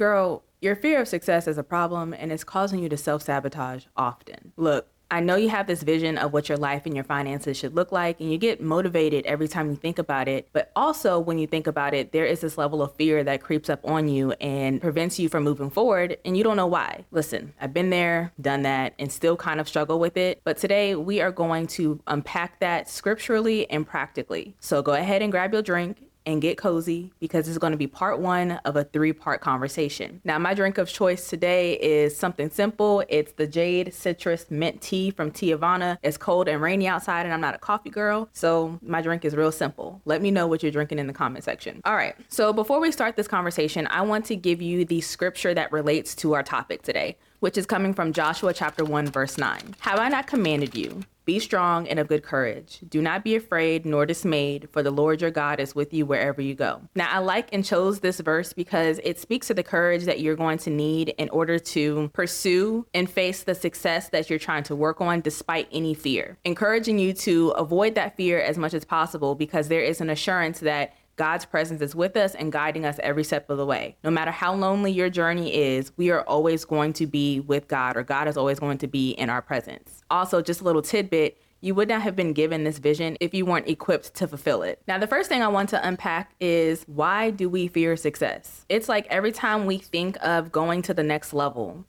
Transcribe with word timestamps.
Girl, 0.00 0.42
your 0.62 0.76
fear 0.76 1.02
of 1.02 1.08
success 1.08 1.46
is 1.46 1.58
a 1.58 1.62
problem 1.62 2.14
and 2.14 2.32
it's 2.32 2.42
causing 2.42 2.78
you 2.78 2.88
to 2.88 2.96
self 2.96 3.20
sabotage 3.20 3.84
often. 3.98 4.52
Look, 4.56 4.86
I 5.10 5.20
know 5.20 5.36
you 5.36 5.50
have 5.50 5.66
this 5.66 5.82
vision 5.82 6.16
of 6.16 6.32
what 6.32 6.48
your 6.48 6.56
life 6.56 6.86
and 6.86 6.94
your 6.94 7.04
finances 7.04 7.58
should 7.58 7.74
look 7.74 7.92
like, 7.92 8.18
and 8.18 8.32
you 8.32 8.38
get 8.38 8.62
motivated 8.62 9.26
every 9.26 9.46
time 9.46 9.68
you 9.68 9.76
think 9.76 9.98
about 9.98 10.26
it. 10.26 10.48
But 10.54 10.72
also, 10.74 11.18
when 11.18 11.38
you 11.38 11.46
think 11.46 11.66
about 11.66 11.92
it, 11.92 12.12
there 12.12 12.24
is 12.24 12.40
this 12.40 12.56
level 12.56 12.80
of 12.80 12.94
fear 12.94 13.22
that 13.24 13.42
creeps 13.42 13.68
up 13.68 13.80
on 13.84 14.08
you 14.08 14.32
and 14.40 14.80
prevents 14.80 15.18
you 15.18 15.28
from 15.28 15.42
moving 15.42 15.68
forward, 15.68 16.16
and 16.24 16.34
you 16.34 16.44
don't 16.44 16.56
know 16.56 16.66
why. 16.66 17.04
Listen, 17.10 17.52
I've 17.60 17.74
been 17.74 17.90
there, 17.90 18.32
done 18.40 18.62
that, 18.62 18.94
and 18.98 19.12
still 19.12 19.36
kind 19.36 19.60
of 19.60 19.68
struggle 19.68 19.98
with 19.98 20.16
it. 20.16 20.40
But 20.44 20.56
today, 20.56 20.94
we 20.94 21.20
are 21.20 21.32
going 21.32 21.66
to 21.66 22.00
unpack 22.06 22.60
that 22.60 22.88
scripturally 22.88 23.68
and 23.68 23.86
practically. 23.86 24.54
So 24.60 24.80
go 24.80 24.92
ahead 24.92 25.20
and 25.20 25.30
grab 25.30 25.52
your 25.52 25.60
drink 25.60 26.09
and 26.26 26.42
get 26.42 26.56
cozy 26.56 27.12
because 27.20 27.48
it's 27.48 27.58
going 27.58 27.72
to 27.72 27.76
be 27.76 27.86
part 27.86 28.20
one 28.20 28.52
of 28.64 28.76
a 28.76 28.84
three 28.84 29.12
part 29.12 29.40
conversation. 29.40 30.20
Now, 30.24 30.38
my 30.38 30.54
drink 30.54 30.78
of 30.78 30.88
choice 30.88 31.28
today 31.28 31.74
is 31.74 32.16
something 32.16 32.50
simple. 32.50 33.02
It's 33.08 33.32
the 33.32 33.46
Jade 33.46 33.92
Citrus 33.94 34.50
Mint 34.50 34.80
Tea 34.80 35.10
from 35.10 35.30
Teavana. 35.30 35.98
It's 36.02 36.16
cold 36.16 36.48
and 36.48 36.60
rainy 36.60 36.86
outside, 36.86 37.26
and 37.26 37.32
I'm 37.32 37.40
not 37.40 37.54
a 37.54 37.58
coffee 37.58 37.90
girl, 37.90 38.28
so 38.32 38.78
my 38.82 39.02
drink 39.02 39.24
is 39.24 39.34
real 39.34 39.52
simple. 39.52 40.00
Let 40.04 40.22
me 40.22 40.30
know 40.30 40.46
what 40.46 40.62
you're 40.62 40.72
drinking 40.72 40.98
in 40.98 41.06
the 41.06 41.12
comment 41.12 41.44
section. 41.44 41.80
All 41.84 41.94
right, 41.94 42.14
so 42.28 42.52
before 42.52 42.80
we 42.80 42.92
start 42.92 43.16
this 43.16 43.28
conversation, 43.28 43.86
I 43.90 44.02
want 44.02 44.24
to 44.26 44.36
give 44.36 44.62
you 44.62 44.84
the 44.84 45.00
scripture 45.00 45.54
that 45.54 45.72
relates 45.72 46.14
to 46.16 46.34
our 46.34 46.42
topic 46.42 46.82
today 46.82 47.16
which 47.40 47.58
is 47.58 47.66
coming 47.66 47.92
from 47.92 48.12
Joshua 48.12 48.54
chapter 48.54 48.84
1 48.84 49.06
verse 49.08 49.36
9. 49.36 49.74
Have 49.80 49.98
I 49.98 50.08
not 50.08 50.26
commanded 50.26 50.74
you? 50.76 51.02
Be 51.30 51.38
strong 51.38 51.86
and 51.86 52.00
of 52.00 52.08
good 52.08 52.24
courage. 52.24 52.80
Do 52.88 53.00
not 53.00 53.22
be 53.22 53.36
afraid 53.36 53.86
nor 53.86 54.04
dismayed, 54.04 54.68
for 54.72 54.82
the 54.82 54.90
Lord 54.90 55.20
your 55.20 55.30
God 55.30 55.60
is 55.60 55.76
with 55.76 55.94
you 55.94 56.04
wherever 56.04 56.42
you 56.42 56.56
go. 56.56 56.80
Now, 56.96 57.06
I 57.08 57.18
like 57.18 57.50
and 57.52 57.64
chose 57.64 58.00
this 58.00 58.18
verse 58.18 58.52
because 58.52 58.98
it 59.04 59.16
speaks 59.16 59.46
to 59.46 59.54
the 59.54 59.62
courage 59.62 60.06
that 60.06 60.18
you're 60.18 60.34
going 60.34 60.58
to 60.58 60.70
need 60.70 61.10
in 61.18 61.28
order 61.28 61.60
to 61.60 62.10
pursue 62.14 62.84
and 62.94 63.08
face 63.08 63.44
the 63.44 63.54
success 63.54 64.08
that 64.08 64.28
you're 64.28 64.40
trying 64.40 64.64
to 64.64 64.74
work 64.74 65.00
on 65.00 65.20
despite 65.20 65.68
any 65.70 65.94
fear. 65.94 66.36
Encouraging 66.44 66.98
you 66.98 67.12
to 67.12 67.50
avoid 67.50 67.94
that 67.94 68.16
fear 68.16 68.40
as 68.40 68.58
much 68.58 68.74
as 68.74 68.84
possible 68.84 69.36
because 69.36 69.68
there 69.68 69.82
is 69.84 70.00
an 70.00 70.10
assurance 70.10 70.58
that 70.58 70.94
God's 71.20 71.44
presence 71.44 71.82
is 71.82 71.94
with 71.94 72.16
us 72.16 72.34
and 72.34 72.50
guiding 72.50 72.86
us 72.86 72.98
every 73.02 73.24
step 73.24 73.50
of 73.50 73.58
the 73.58 73.66
way. 73.66 73.94
No 74.02 74.10
matter 74.10 74.30
how 74.30 74.54
lonely 74.54 74.90
your 74.90 75.10
journey 75.10 75.54
is, 75.54 75.92
we 75.98 76.08
are 76.08 76.22
always 76.22 76.64
going 76.64 76.94
to 76.94 77.06
be 77.06 77.40
with 77.40 77.68
God, 77.68 77.98
or 77.98 78.02
God 78.02 78.26
is 78.26 78.38
always 78.38 78.58
going 78.58 78.78
to 78.78 78.86
be 78.86 79.10
in 79.10 79.28
our 79.28 79.42
presence. 79.42 80.02
Also, 80.10 80.40
just 80.40 80.62
a 80.62 80.64
little 80.64 80.80
tidbit 80.80 81.36
you 81.60 81.74
would 81.74 81.88
not 81.88 82.00
have 82.00 82.16
been 82.16 82.32
given 82.32 82.64
this 82.64 82.78
vision 82.78 83.18
if 83.20 83.34
you 83.34 83.44
weren't 83.44 83.68
equipped 83.68 84.14
to 84.14 84.26
fulfill 84.26 84.62
it. 84.62 84.80
Now, 84.88 84.96
the 84.96 85.06
first 85.06 85.28
thing 85.28 85.42
I 85.42 85.48
want 85.48 85.68
to 85.68 85.86
unpack 85.86 86.32
is 86.40 86.84
why 86.84 87.28
do 87.28 87.50
we 87.50 87.68
fear 87.68 87.96
success? 87.96 88.64
It's 88.70 88.88
like 88.88 89.06
every 89.08 89.30
time 89.30 89.66
we 89.66 89.76
think 89.76 90.16
of 90.24 90.50
going 90.50 90.80
to 90.82 90.94
the 90.94 91.02
next 91.02 91.34
level, 91.34 91.84